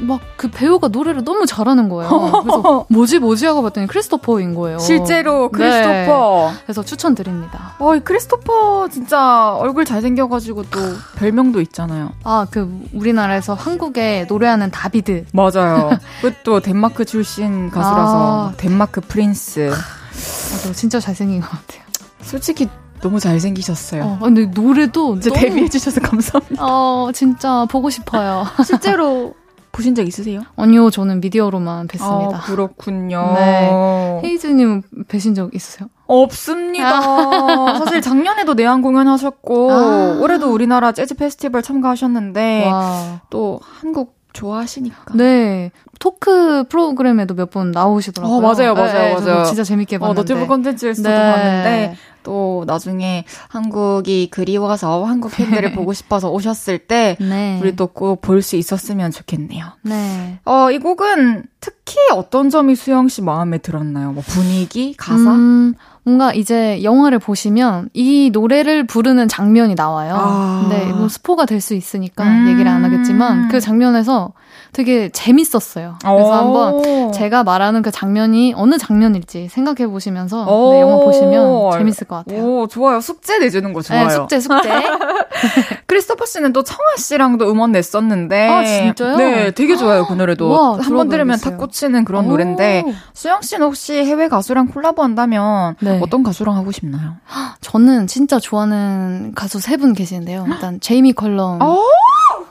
막 0.00 0.20
그 0.42 0.50
배우가 0.50 0.88
노래를 0.88 1.22
너무 1.22 1.46
잘하는 1.46 1.88
거예요. 1.88 2.10
그래서 2.42 2.84
뭐지, 2.90 3.20
뭐지 3.20 3.46
하고 3.46 3.62
봤더니 3.62 3.86
크리스토퍼인 3.86 4.56
거예요. 4.56 4.80
실제로 4.80 5.48
네. 5.52 5.56
크리스토퍼. 5.56 6.52
그래서 6.64 6.82
추천드립니다. 6.82 7.74
어, 7.78 7.94
이 7.94 8.00
크리스토퍼 8.00 8.88
진짜 8.90 9.54
얼굴 9.54 9.84
잘생겨가지고 9.84 10.64
또 10.64 10.80
별명도 11.18 11.60
있잖아요. 11.60 12.10
아, 12.24 12.48
그, 12.50 12.68
우리나라에서 12.92 13.54
한국에 13.54 14.26
노래하는 14.52 14.70
다비드. 14.70 15.24
맞아요. 15.32 15.90
그것도 16.20 16.60
덴마크 16.60 17.04
출신 17.04 17.70
가수라서 17.70 18.50
아. 18.50 18.52
덴마크 18.56 19.00
prince. 19.00 19.70
맞아, 19.70 20.72
진짜 20.74 21.00
잘생긴 21.00 21.40
것 21.40 21.48
같아요. 21.50 21.82
솔직히 22.20 22.68
너무 23.00 23.18
잘생기셨어요. 23.18 24.02
어, 24.04 24.18
근데 24.22 24.46
노래도 24.46 25.16
이제 25.16 25.30
너무- 25.30 25.40
데뷔해 25.40 25.68
주셔서 25.68 26.00
감사합니다. 26.00 26.64
어, 26.64 27.10
진짜 27.12 27.66
보고 27.70 27.90
싶어요. 27.90 28.44
실제로 28.64 29.34
보신 29.72 29.94
적 29.94 30.06
있으세요? 30.06 30.42
아니요, 30.56 30.90
저는 30.90 31.20
미디어로만 31.22 31.88
뵀습니다. 31.88 32.34
아, 32.34 32.40
그렇군요. 32.42 33.32
네. 33.34 34.20
헤이즈님 34.22 34.82
뵈신 35.08 35.34
적 35.34 35.54
있으세요? 35.54 35.88
없습니다. 36.06 37.00
사실 37.78 38.02
작년에도 38.02 38.52
내한 38.52 38.82
공연하셨고 38.82 39.72
아. 39.72 40.18
올해도 40.20 40.52
우리나라 40.52 40.92
재즈 40.92 41.14
페스티벌 41.14 41.62
참가하셨는데 41.62 42.66
와. 42.70 43.20
또 43.30 43.60
한국 43.80 44.14
좋아하시니까. 44.32 45.14
네. 45.14 45.70
토크 45.98 46.64
프로그램에도 46.68 47.34
몇 47.34 47.50
번 47.50 47.70
나오시더라고요. 47.70 48.36
어, 48.36 48.40
맞아요, 48.40 48.74
맞아요, 48.74 49.18
네, 49.18 49.24
맞아요. 49.26 49.44
진짜 49.44 49.62
재밌게 49.62 49.96
어, 49.96 49.98
봤는데. 50.00 50.20
너튜브 50.20 50.46
콘텐츠에서도 50.46 51.08
네. 51.08 51.14
봤는데 51.14 51.96
또 52.24 52.64
나중에 52.66 53.24
한국이 53.48 54.28
그리워서 54.30 55.04
한국 55.04 55.32
팬들을 55.32 55.72
보고 55.74 55.92
싶어서 55.92 56.30
오셨을 56.30 56.78
때 56.78 57.16
네. 57.20 57.58
우리 57.60 57.76
또 57.76 57.86
꼭 57.88 58.20
볼 58.20 58.42
수 58.42 58.56
있었으면 58.56 59.10
좋겠네요. 59.10 59.66
네. 59.82 60.38
어, 60.44 60.70
이 60.70 60.78
곡은 60.78 61.44
특히 61.60 61.96
어떤 62.12 62.48
점이 62.50 62.74
수영 62.74 63.08
씨 63.08 63.22
마음에 63.22 63.58
들었나요? 63.58 64.12
뭐 64.12 64.22
분위기, 64.26 64.94
가사? 64.96 65.30
음, 65.32 65.74
뭔가 66.04 66.32
이제 66.32 66.82
영화를 66.82 67.18
보시면 67.20 67.90
이 67.94 68.30
노래를 68.32 68.86
부르는 68.86 69.28
장면이 69.28 69.74
나와요. 69.76 70.16
아. 70.18 70.60
근데 70.68 70.92
뭐 70.92 71.08
스포가 71.08 71.46
될 71.46 71.60
수 71.60 71.74
있으니까 71.74 72.24
음. 72.24 72.48
얘기를 72.48 72.66
안 72.68 72.84
하겠지만 72.84 73.48
그 73.48 73.60
장면에서 73.60 74.32
되게 74.72 75.10
재밌었어요. 75.10 75.96
그래서 76.00 76.28
오. 76.28 76.32
한번 76.32 77.12
제가 77.12 77.44
말하는 77.44 77.82
그 77.82 77.90
장면이 77.90 78.54
어느 78.56 78.78
장면일지 78.78 79.48
생각해 79.48 79.86
보시면서 79.86 80.46
오. 80.46 80.72
네, 80.72 80.80
영화 80.80 80.96
보시면 80.96 81.72
재밌을 81.72 82.06
것 82.06 82.16
같아요. 82.24 82.42
오, 82.42 82.66
좋아요. 82.66 83.00
숙제 83.02 83.38
내주는 83.38 83.70
거 83.74 83.82
좋아요. 83.82 84.08
네, 84.08 84.14
숙제 84.14 84.40
숙제. 84.40 84.70
크리스토퍼 85.86 86.24
씨는 86.24 86.54
또 86.54 86.62
청하 86.62 86.96
씨랑도 86.96 87.50
음원 87.50 87.72
냈었는데. 87.72 88.48
아, 88.48 88.64
진짜요? 88.64 89.16
네, 89.16 89.50
되게 89.50 89.76
좋아요, 89.76 90.06
그 90.06 90.14
노래도. 90.14 90.54
한 90.80 90.94
번 90.94 91.08
들으면 91.10 91.38
탁. 91.38 91.58
꽂히는 91.58 92.04
그런 92.06 92.24
오. 92.26 92.28
노래인데. 92.30 92.84
수영 93.12 93.42
씨는 93.42 93.66
혹시 93.66 93.92
해외 94.04 94.28
가수랑 94.28 94.68
콜라보 94.68 95.02
한다면 95.02 95.76
네. 95.80 96.00
어떤 96.02 96.22
가수랑 96.22 96.56
하고 96.56 96.72
싶나요? 96.72 97.16
저는 97.60 98.06
진짜 98.06 98.38
좋아하는 98.38 99.32
가수 99.34 99.60
세 99.60 99.76
분 99.76 99.92
계시는데요. 99.94 100.46
일단 100.48 100.80
제이미 100.80 101.12
컬럼. 101.12 101.58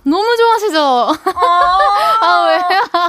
오! 0.05 0.09
너무 0.09 0.35
좋아하시죠? 0.37 0.79
아, 2.21 2.45
왜요? 2.47 2.61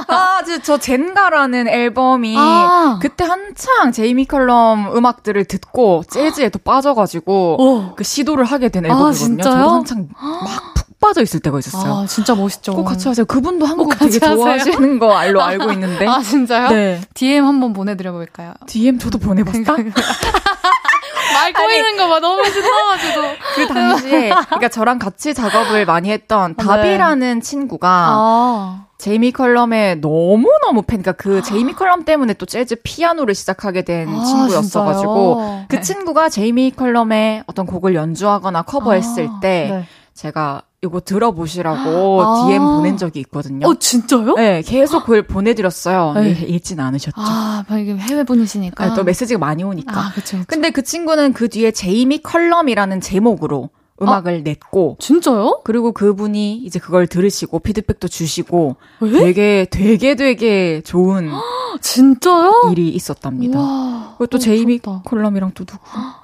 아, 0.07 0.41
저, 0.45 0.61
저 0.61 0.77
젠가라는 0.77 1.67
앨범이 1.67 2.35
아. 2.37 2.99
그때 3.01 3.23
한창 3.25 3.91
제이미 3.91 4.25
컬럼 4.25 4.95
음악들을 4.95 5.45
듣고 5.45 6.03
재즈에 6.09 6.49
또 6.49 6.59
빠져가지고 6.59 7.57
오. 7.61 7.95
그 7.95 8.03
시도를 8.03 8.45
하게 8.45 8.69
된 8.69 8.85
아, 8.85 8.89
앨범이거든요. 8.89 9.13
진짜요? 9.43 9.53
저도 9.53 9.69
한창 9.71 10.07
막 10.17 10.73
푹 10.73 10.99
빠져 10.99 11.21
있을 11.21 11.39
때가 11.41 11.59
있었어요. 11.59 11.93
아, 11.93 12.05
진짜 12.05 12.33
멋있죠. 12.33 12.73
꼭 12.73 12.85
같이 12.85 13.07
하세요. 13.09 13.25
그분도 13.25 13.65
한국 13.65 13.97
되게. 13.99 14.19
좋아하시는 14.19 14.99
거 14.99 15.13
알로 15.13 15.41
알고 15.41 15.71
있는데. 15.73 16.07
아, 16.07 16.21
진짜요? 16.21 16.69
네. 16.69 17.01
DM 17.13 17.45
한번 17.45 17.73
보내드려 17.73 18.11
볼까요? 18.13 18.53
DM 18.67 18.99
저도 18.99 19.17
보내봤어. 19.17 19.59
말 21.33 21.53
꼬이는 21.53 21.97
거 21.97 22.07
봐. 22.07 22.19
너무 22.19 22.43
신나가지고. 22.45 23.21
그 23.55 23.67
당시에, 23.67 24.29
그러니까 24.29 24.69
저랑 24.69 24.99
같이 24.99 25.33
작업을 25.33 25.85
많이 25.85 26.11
했던 26.11 26.55
네. 26.55 26.63
다비라는 26.63 27.41
친구가 27.41 27.89
아. 27.89 28.85
제이미 28.97 29.31
컬럼의 29.31 29.97
너무너무 29.97 30.81
팬, 30.83 31.01
그러니까 31.01 31.11
그 31.13 31.41
제이미 31.41 31.73
컬럼 31.73 32.05
때문에 32.05 32.33
또 32.35 32.45
재즈 32.45 32.77
피아노를 32.83 33.35
시작하게 33.35 33.83
된 33.83 34.07
아, 34.09 34.23
친구였어가지고, 34.23 35.35
진짜요? 35.35 35.65
그 35.67 35.75
네. 35.75 35.81
친구가 35.81 36.29
제이미 36.29 36.71
컬럼의 36.71 37.43
어떤 37.47 37.65
곡을 37.65 37.95
연주하거나 37.95 38.61
커버했을 38.61 39.27
아, 39.29 39.39
때, 39.41 39.67
네. 39.69 39.85
제가 40.13 40.61
이거 40.83 40.99
들어보시라고 40.99 42.21
아. 42.21 42.45
DM 42.47 42.59
보낸 42.61 42.97
적이 42.97 43.21
있거든요. 43.21 43.67
어, 43.67 43.75
진짜요? 43.75 44.35
네, 44.35 44.61
계속 44.61 45.01
그걸 45.01 45.23
보내드렸어요. 45.23 46.13
네. 46.15 46.33
네, 46.33 46.45
읽진 46.45 46.79
않으셨죠. 46.79 47.15
아, 47.17 47.63
이게 47.79 47.95
해외 47.95 48.23
분이시니까. 48.23 48.83
아, 48.83 48.93
또 48.93 49.03
메시지가 49.03 49.39
많이 49.39 49.63
오니까. 49.63 49.97
아, 49.97 50.11
그쵸. 50.13 50.37
그쵸. 50.37 50.43
근데 50.47 50.71
그 50.71 50.81
친구는 50.83 51.33
그 51.33 51.47
뒤에 51.49 51.71
제이미 51.71 52.17
컬럼이라는 52.19 52.99
제목으로 53.01 53.69
음악을 54.01 54.43
냈고, 54.43 54.97
진짜요? 54.99 55.61
그리고 55.63 55.93
그분이 55.93 56.57
이제 56.57 56.79
그걸 56.79 57.07
들으시고 57.07 57.59
피드백도 57.59 58.07
주시고 58.09 58.75
왜? 58.99 59.11
되게 59.11 59.67
되게 59.69 60.15
되게 60.15 60.81
좋은 60.83 61.29
진짜요? 61.81 62.69
일이 62.71 62.89
있었답니다. 62.89 63.59
와. 63.59 64.15
그리고 64.17 64.27
또 64.27 64.37
어, 64.37 64.39
제이미 64.39 64.79
부럽다. 64.79 65.03
컬럼이랑 65.09 65.51
또 65.53 65.63
누구? 65.63 65.81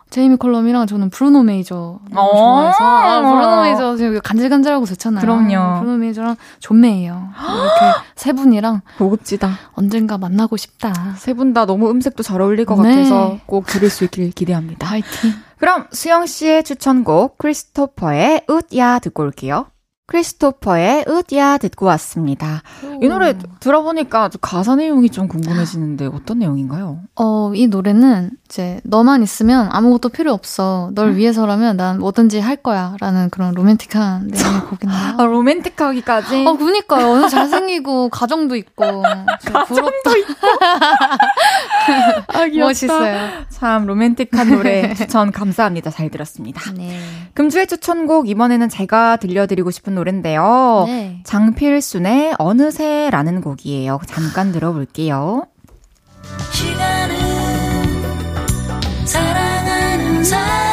제이미 0.10 0.38
컬럼이랑 0.38 0.88
저는 0.88 1.10
브루노 1.12 1.44
메이저 1.44 2.00
어. 2.16 2.36
좋아해서 2.36 2.78
아, 2.84 3.22
브루노 3.22 3.62
메이저 3.62 3.96
지금 3.96 4.20
간질간질하고 4.24 4.86
좋잖아요. 4.86 5.22
그럼요. 5.22 5.82
브루노 5.82 5.98
메이저랑 5.98 6.36
존 6.60 6.80
메이어 6.82 7.30
이렇게 7.38 7.98
세 8.16 8.34
분이랑 8.34 8.82
고급지다. 8.98 9.50
언젠가 9.74 10.18
만나고 10.18 10.58
싶다. 10.58 10.94
세 11.18 11.34
분 11.34 11.54
다 11.54 11.66
너무 11.66 11.90
음색도 11.92 12.24
잘 12.24 12.42
어울릴 12.42 12.66
것 12.66 12.76
네. 12.82 12.90
같아서 12.90 13.38
꼭 13.46 13.66
들을 13.68 13.90
수 13.90 14.04
있길 14.06 14.32
기대합니다. 14.32 14.88
파이팅. 14.88 15.32
그럼 15.58 15.86
수영 15.92 16.26
씨의 16.26 16.64
추천곡 16.64 17.38
크리스토퍼의 17.38 18.46
웃야 18.48 19.00
듣고 19.00 19.24
올게요. 19.24 19.68
크리스토퍼의 20.08 21.06
웃야 21.08 21.60
듣고 21.60 21.86
왔습니다. 21.86 22.64
이 23.02 23.08
노래 23.08 23.38
들어보니까 23.60 24.30
가사 24.42 24.76
내용이 24.76 25.10
좀 25.12 25.28
궁금해지는데 25.28 26.08
어떤 26.08 26.40
내용인가요? 26.40 27.02
어, 27.16 27.52
이 27.54 27.68
노래는 27.68 28.32
이제 28.50 28.82
너만 28.84 29.22
있으면 29.22 29.70
아무것도 29.72 30.10
필요 30.10 30.34
없어. 30.34 30.90
널 30.96 31.16
위해서라면 31.16 31.78
난 31.78 32.00
뭐든지 32.00 32.40
할 32.40 32.56
거야. 32.56 32.96
라는 33.00 33.30
그런 33.30 33.54
로맨틱한 33.54 34.28
내용의 34.28 34.62
곡인데요. 34.62 35.16
아, 35.20 35.24
로맨틱하기까지. 35.24 36.46
어, 36.48 36.58
그니까요. 36.58 37.12
오늘 37.12 37.30
잘생기고, 37.30 38.10
가정도 38.12 38.56
있고. 38.56 39.04
가정도 39.46 40.18
있고. 40.18 40.48
아, 42.28 42.46
귀엽다. 42.48 42.66
멋있어요. 42.66 43.30
참 43.50 43.86
로맨틱한 43.86 44.50
노래 44.50 44.96
추천 44.96 45.32
감사합니다. 45.32 45.92
잘 45.92 46.10
들었습니다. 46.10 46.74
네. 46.74 47.00
금주의 47.36 47.68
추천곡 47.68 48.30
이번에는 48.30 48.68
제가 48.68 49.18
들려드리고 49.18 49.70
싶은 49.70 49.94
노래인데요. 49.94 50.86
네. 50.88 51.20
장필순의 51.24 52.34
어느새라는 52.40 53.42
곡이에요. 53.42 54.00
잠깐 54.08 54.52
들어볼게요. 54.52 55.46
시간은 56.52 57.19
사랑하는 59.10 60.24
사람 60.24 60.69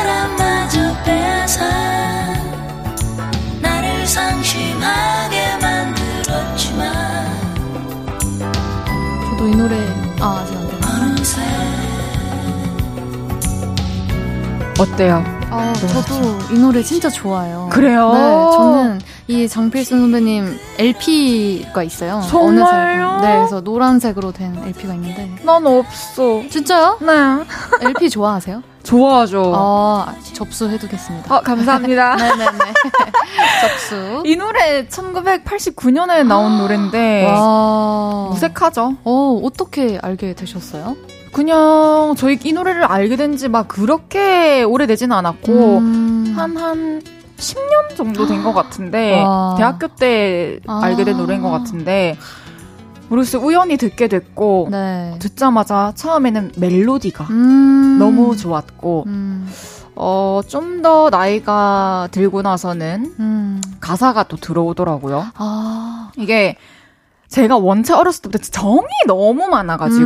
어때요? 14.79 15.24
아, 15.51 15.72
저도 15.72 16.55
이 16.55 16.59
노래 16.59 16.83
진짜 16.83 17.09
좋아요. 17.09 17.68
그래요? 17.72 18.12
네, 18.12 18.18
저는 18.57 19.01
이 19.27 19.49
장필순 19.49 20.01
선배님 20.01 20.59
LP가 20.79 21.83
있어요. 21.83 22.20
정말요? 22.29 23.20
네, 23.22 23.37
그래서 23.39 23.61
노란색으로 23.62 24.33
된 24.33 24.55
LP가 24.66 24.93
있는데. 24.95 25.31
난 25.45 25.66
없어. 25.66 26.43
진짜요? 26.51 26.99
네. 27.01 27.87
LP 27.87 28.11
좋아하세요? 28.11 28.62
좋아하죠. 28.83 29.53
아, 29.57 30.14
접수해두겠습니다. 30.35 31.35
어, 31.35 31.41
감사합니다. 31.41 32.14
네네네. 32.16 32.59
접수. 33.62 34.22
이 34.27 34.37
노래 34.37 34.87
1989년에 34.89 36.24
나온 36.27 36.59
노래인데 36.59 37.24
와. 37.27 38.29
무색하죠. 38.31 38.97
어, 39.05 39.41
어떻게 39.43 39.99
알게 40.03 40.35
되셨어요? 40.35 40.97
그냥 41.37 42.14
저희 42.16 42.39
이 42.45 42.53
노래를 42.53 42.84
알게 42.84 43.16
된 43.16 43.37
지 43.37 43.49
막 43.49 43.68
그렇게 43.68 44.62
오래되진 44.62 45.12
않았고 45.12 45.78
음. 45.78 46.32
한한 46.37 47.03
10년 47.37 47.95
정도 47.97 48.26
된 48.26 48.43
것 48.43 48.53
같은데 48.55 49.20
와. 49.22 49.55
대학교 49.59 49.89
때 49.89 50.59
아. 50.66 50.80
알게 50.82 51.05
된 51.05 51.16
노래인 51.18 51.43
것 51.43 51.51
같은데 51.51 52.16
모르겠어요. 53.09 53.43
우연히 53.43 53.76
듣게 53.76 54.09
됐고 54.09 54.68
네. 54.70 55.14
듣자마자 55.20 55.93
처음에는 55.95 56.53
멜로디가 56.57 57.24
음. 57.30 57.97
너무 57.99 58.37
좋았고 58.37 59.05
음. 59.07 59.49
어, 59.95 60.41
좀 60.49 60.76
더 60.82 61.09
나이가 61.11 62.07
들고 62.12 62.43
나서는 62.43 63.14
음. 63.18 63.62
가사가 63.80 64.24
또 64.24 64.37
들어오더라고요. 64.37 65.26
아. 65.34 66.11
이게 66.16 66.57
제가 67.28 67.57
원체 67.57 67.93
어렸을 67.93 68.22
때부터 68.22 68.39
정이 68.51 68.87
너무 69.07 69.49
많아가지고 69.49 70.05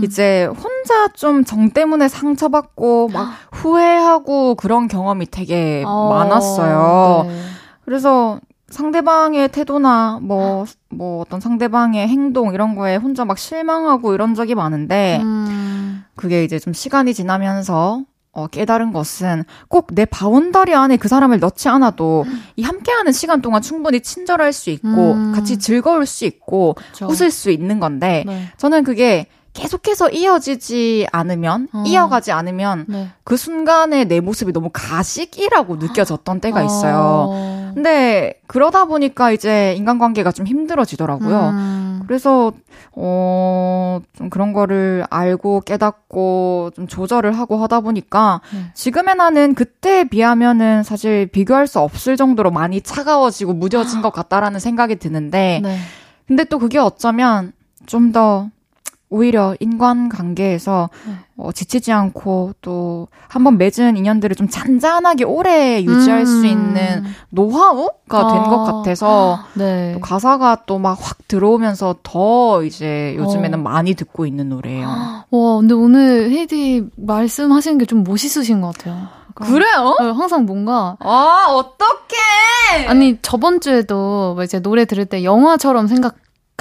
음. 0.00 0.04
이제 0.04 0.44
혼자 0.46 1.08
좀 1.14 1.44
정 1.44 1.70
때문에 1.70 2.08
상처받고 2.08 3.08
막 3.12 3.30
후회하고 3.52 4.54
그런 4.56 4.88
경험이 4.88 5.26
되게 5.26 5.82
어, 5.86 6.08
많았어요. 6.10 7.24
네. 7.26 7.40
그래서 7.84 8.40
상대방의 8.68 9.48
태도나 9.48 10.18
뭐, 10.22 10.64
뭐 10.90 11.20
어떤 11.22 11.40
상대방의 11.40 12.06
행동 12.08 12.54
이런 12.54 12.74
거에 12.76 12.96
혼자 12.96 13.24
막 13.24 13.38
실망하고 13.38 14.14
이런 14.14 14.34
적이 14.34 14.54
많은데 14.54 15.20
음. 15.22 16.04
그게 16.16 16.44
이제 16.44 16.58
좀 16.58 16.72
시간이 16.72 17.14
지나면서 17.14 18.02
어, 18.32 18.46
깨달은 18.46 18.92
것은 18.92 19.42
꼭 19.68 19.88
내 19.92 20.04
boundary 20.04 20.72
안에 20.72 20.98
그 20.98 21.08
사람을 21.08 21.40
넣지 21.40 21.68
않아도 21.68 22.24
이 22.56 22.62
함께하는 22.62 23.10
시간 23.10 23.42
동안 23.42 23.60
충분히 23.60 24.00
친절할 24.00 24.52
수 24.52 24.70
있고 24.70 24.86
음. 25.14 25.32
같이 25.34 25.58
즐거울 25.58 26.06
수 26.06 26.24
있고 26.26 26.74
그쵸. 26.74 27.06
웃을 27.06 27.32
수 27.32 27.50
있는 27.50 27.80
건데 27.80 28.22
네. 28.26 28.44
저는 28.56 28.84
그게 28.84 29.26
계속해서 29.52 30.10
이어지지 30.10 31.06
않으면 31.10 31.68
어. 31.72 31.84
이어가지 31.86 32.32
않으면 32.32 32.86
네. 32.88 33.08
그 33.24 33.36
순간에 33.36 34.04
내 34.04 34.20
모습이 34.20 34.52
너무 34.52 34.70
가식이라고 34.72 35.76
느껴졌던 35.76 36.40
때가 36.40 36.62
있어요. 36.62 37.26
어. 37.28 37.72
근데 37.74 38.40
그러다 38.46 38.84
보니까 38.84 39.30
이제 39.32 39.74
인간관계가 39.76 40.32
좀 40.32 40.46
힘들어지더라고요. 40.46 41.50
음. 41.50 42.02
그래서 42.06 42.52
어, 42.92 44.00
좀 44.16 44.30
그런 44.30 44.52
거를 44.52 45.04
알고 45.10 45.60
깨닫고 45.60 46.72
좀 46.74 46.88
조절을 46.88 47.38
하고 47.38 47.56
하다 47.58 47.80
보니까 47.80 48.40
네. 48.52 48.64
지금의 48.74 49.14
나는 49.14 49.54
그때에 49.54 50.04
비하면은 50.04 50.82
사실 50.82 51.26
비교할 51.26 51.66
수 51.66 51.78
없을 51.78 52.16
정도로 52.16 52.50
많이 52.50 52.80
차가워지고 52.80 53.54
무뎌진 53.54 54.02
것 54.02 54.10
같다라는 54.12 54.58
생각이 54.58 54.96
드는데 54.96 55.60
네. 55.62 55.76
근데 56.26 56.44
또 56.44 56.58
그게 56.58 56.78
어쩌면 56.78 57.52
좀더 57.86 58.50
오히려 59.10 59.54
인간관계에서 59.60 60.88
네. 61.06 61.12
어, 61.36 61.50
지치지 61.52 61.90
않고 61.92 62.52
또 62.62 63.08
한번 63.28 63.58
맺은 63.58 63.96
인연들을 63.96 64.36
좀 64.36 64.48
잔잔하게 64.48 65.24
오래 65.24 65.82
유지할 65.82 66.26
수 66.26 66.40
음. 66.40 66.44
있는 66.44 67.04
노하우가 67.30 68.32
된것 68.32 68.52
아. 68.68 68.72
같아서 68.72 69.40
네. 69.54 69.92
또 69.94 70.00
가사가 70.00 70.62
또 70.66 70.78
막 70.78 70.98
확 71.00 71.26
들어오면서 71.28 71.96
더 72.02 72.62
이제 72.64 73.14
요즘에는 73.16 73.58
어. 73.58 73.62
많이 73.62 73.94
듣고 73.94 74.26
있는 74.26 74.48
노래예요. 74.48 74.86
와, 75.30 75.56
근데 75.58 75.74
오늘 75.74 76.30
헤이디 76.30 76.88
말씀하시는 76.96 77.78
게 77.78 77.84
좀 77.86 78.04
멋있으신 78.04 78.60
것 78.60 78.76
같아요. 78.76 79.08
약간, 79.30 79.48
그래요? 79.48 79.96
어, 79.98 80.04
항상 80.12 80.46
뭔가 80.46 80.96
아, 81.00 81.46
어떡해! 81.48 82.86
아니 82.86 83.18
저번 83.22 83.60
주에도 83.60 84.34
뭐 84.34 84.44
이제 84.44 84.60
노래 84.60 84.84
들을 84.84 85.04
때 85.06 85.24
영화처럼 85.24 85.86
생각 85.88 86.14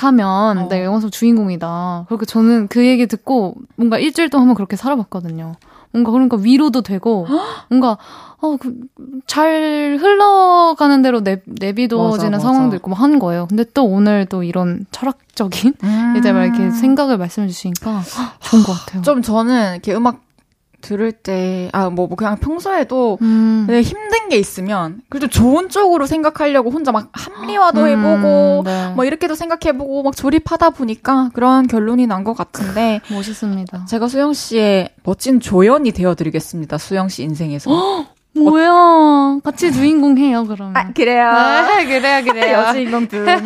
하면 0.08 0.58
어. 0.58 0.68
내가 0.68 0.86
영화 0.86 1.00
속 1.00 1.12
주인공이다. 1.12 2.06
그렇게 2.08 2.26
저는 2.26 2.68
그 2.68 2.86
얘기 2.86 3.08
듣고 3.08 3.56
뭔가 3.76 3.98
일주일 4.00 4.30
동안 4.30 4.44
한번 4.44 4.56
그렇게 4.56 4.76
살아봤거든요. 4.76 5.56
뭔가 5.92 6.12
그러니까 6.12 6.38
위로도 6.38 6.82
되고 6.84 7.26
뭔가 7.70 7.98
어잘 8.42 9.98
흘러가는 10.00 11.02
대로 11.02 11.22
내, 11.24 11.42
내비둬지는 11.46 12.32
맞아. 12.32 12.40
상황도 12.44 12.76
있고 12.78 12.90
뭐 12.92 13.00
한 13.00 13.18
거예요. 13.20 13.48
근데 13.48 13.64
또 13.74 13.86
오늘 13.86 14.26
또 14.26 14.44
이런 14.44 14.86
철학적인 14.92 15.74
음. 15.84 16.14
이제 16.20 16.32
막 16.32 16.44
이렇게 16.46 16.70
생각을 16.72 17.18
말씀해 17.18 17.48
주시니까 17.48 18.02
좋은 18.42 18.64
것 18.64 18.74
같아요. 18.74 19.02
좀 19.04 19.22
저는 19.22 19.74
이렇게 19.74 19.94
음악 19.96 20.22
들을 20.82 21.12
때, 21.12 21.70
아, 21.74 21.90
뭐, 21.90 22.08
뭐 22.08 22.16
그냥 22.16 22.38
평소에도 22.38 23.18
음. 23.22 23.66
근데 23.68 23.82
힘든 23.82 24.30
게 24.30 24.38
있으면 24.38 25.02
그래도 25.10 25.28
좋은 25.28 25.70
쪽으로 25.70 26.06
생각하려고 26.06 26.70
혼자 26.70 26.92
막 26.92 27.10
합리화도 27.14 27.82
음, 27.82 27.88
해보고 27.88 28.62
네. 28.66 28.94
뭐 28.96 29.06
이렇게도 29.06 29.36
생각해보고 29.36 30.04
막 30.04 30.16
조립하다 30.16 30.70
보니까 30.72 31.30
그런 31.34 31.68
결론이 31.68 32.06
난 32.08 32.24
것 32.24 32.34
같은데 32.36 33.00
멋있습니다. 33.12 33.86
제가 33.86 34.08
수영 34.10 34.34
씨의 34.34 34.90
멋진 35.04 35.40
조연이 35.40 35.92
되어드리겠습니다. 35.92 36.78
수영 36.78 37.08
씨 37.10 37.24
인생에서. 37.24 37.70
뭐야? 38.36 39.40
같이 39.44 39.72
주인공 39.72 40.18
해요, 40.18 40.46
그러면. 40.48 40.78
아, 40.78 40.92
그래요. 40.94 41.32
네, 41.68 41.86
그래요, 41.86 42.24
그래요. 42.24 42.58
여주인공 42.70 43.08
두 43.08 43.18
명. 43.22 43.42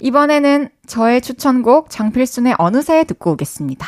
이번에는 0.00 0.68
저의 0.86 1.20
추천곡 1.20 1.90
장필순의 1.90 2.54
어느새 2.58 3.04
듣고 3.04 3.32
오겠습니다. 3.32 3.86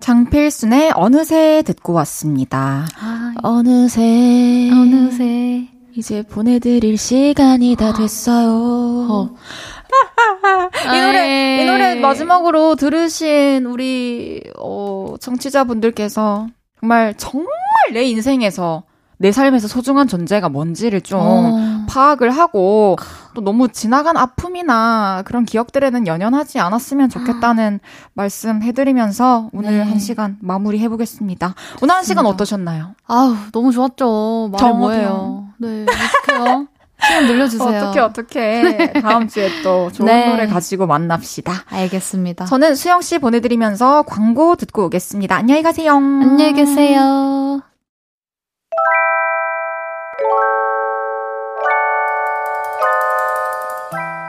장필순의 0.00 0.92
어느새 0.94 1.62
듣고 1.62 1.92
왔습니다. 1.94 2.86
아, 3.00 3.34
어느새 3.42 4.70
어느새. 4.72 5.68
이제 5.96 6.22
보내드릴 6.22 6.98
시간이 6.98 7.76
다 7.76 7.92
됐어요. 7.92 9.30
이 10.92 11.00
노래 11.00 11.62
이 11.62 11.66
노래 11.66 11.94
마지막으로 11.94 12.74
들으신 12.74 13.64
우리 13.66 14.42
어 14.58 15.14
청취자분들께서 15.20 16.48
정말 16.80 17.14
정말 17.16 17.48
내 17.92 18.02
인생에서 18.04 18.82
내 19.18 19.30
삶에서 19.30 19.68
소중한 19.68 20.08
존재가 20.08 20.48
뭔지를 20.48 21.00
좀 21.00 21.20
어. 21.22 21.86
파악을 21.88 22.30
하고 22.30 22.96
또 23.34 23.40
너무 23.42 23.68
지나간 23.68 24.16
아픔이나 24.16 25.22
그런 25.24 25.44
기억들에는 25.44 26.06
연연하지 26.06 26.60
않았으면 26.60 27.08
좋겠다는 27.10 27.80
말씀 28.14 28.62
해드리면서 28.62 29.50
오늘 29.52 29.78
네. 29.78 29.82
한 29.82 29.98
시간 29.98 30.36
마무리 30.40 30.78
해보겠습니다. 30.78 31.54
오늘 31.82 31.94
한 31.94 32.04
시간 32.04 32.26
어떠셨나요? 32.26 32.94
아우, 33.06 33.36
너무 33.52 33.72
좋았죠. 33.72 34.52
저도요. 34.56 34.74
뭐예요. 34.74 35.48
네, 35.58 35.84
어떡해요. 36.26 36.68
시간 37.02 37.26
늘려주세요. 37.26 37.68
어떻게 37.84 38.00
어떻게 38.00 38.92
다음 39.02 39.28
주에 39.28 39.62
또 39.62 39.90
좋은 39.92 40.06
네. 40.06 40.28
노래 40.30 40.46
가지고 40.46 40.86
만납시다. 40.86 41.52
알겠습니다. 41.68 42.46
저는 42.46 42.74
수영 42.74 43.02
씨 43.02 43.18
보내드리면서 43.18 44.02
광고 44.02 44.56
듣고 44.56 44.86
오겠습니다. 44.86 45.36
안녕히 45.36 45.62
가세요. 45.62 45.94
안녕히 45.94 46.52
계세요. 46.52 47.62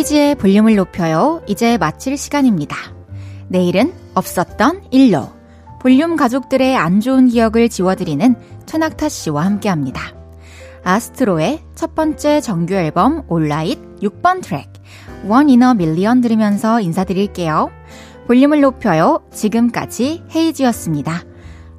헤이지의 0.00 0.36
볼륨을 0.36 0.76
높여요. 0.76 1.42
이제 1.46 1.76
마칠 1.76 2.16
시간입니다. 2.16 2.74
내일은 3.48 3.92
없었던 4.14 4.84
일로 4.90 5.28
볼륨 5.78 6.16
가족들의 6.16 6.74
안 6.74 7.00
좋은 7.00 7.28
기억을 7.28 7.68
지워드리는 7.68 8.34
최낙타 8.64 9.10
씨와 9.10 9.44
함께 9.44 9.68
합니다. 9.68 10.14
아스트로의 10.84 11.60
첫 11.74 11.94
번째 11.94 12.40
정규 12.40 12.74
앨범 12.74 13.24
All 13.28 13.47
Light 13.47 13.78
6번 14.00 14.42
트랙 14.42 14.72
One 15.26 15.50
In 15.50 15.74
A 15.74 15.80
Million 15.80 16.22
들으면서 16.22 16.80
인사드릴게요. 16.80 17.70
볼륨을 18.26 18.62
높여요. 18.62 19.20
지금까지 19.32 20.22
헤이지였습니다. 20.34 21.24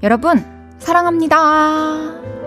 여러분, 0.04 0.46
사랑합니다. 0.78 2.41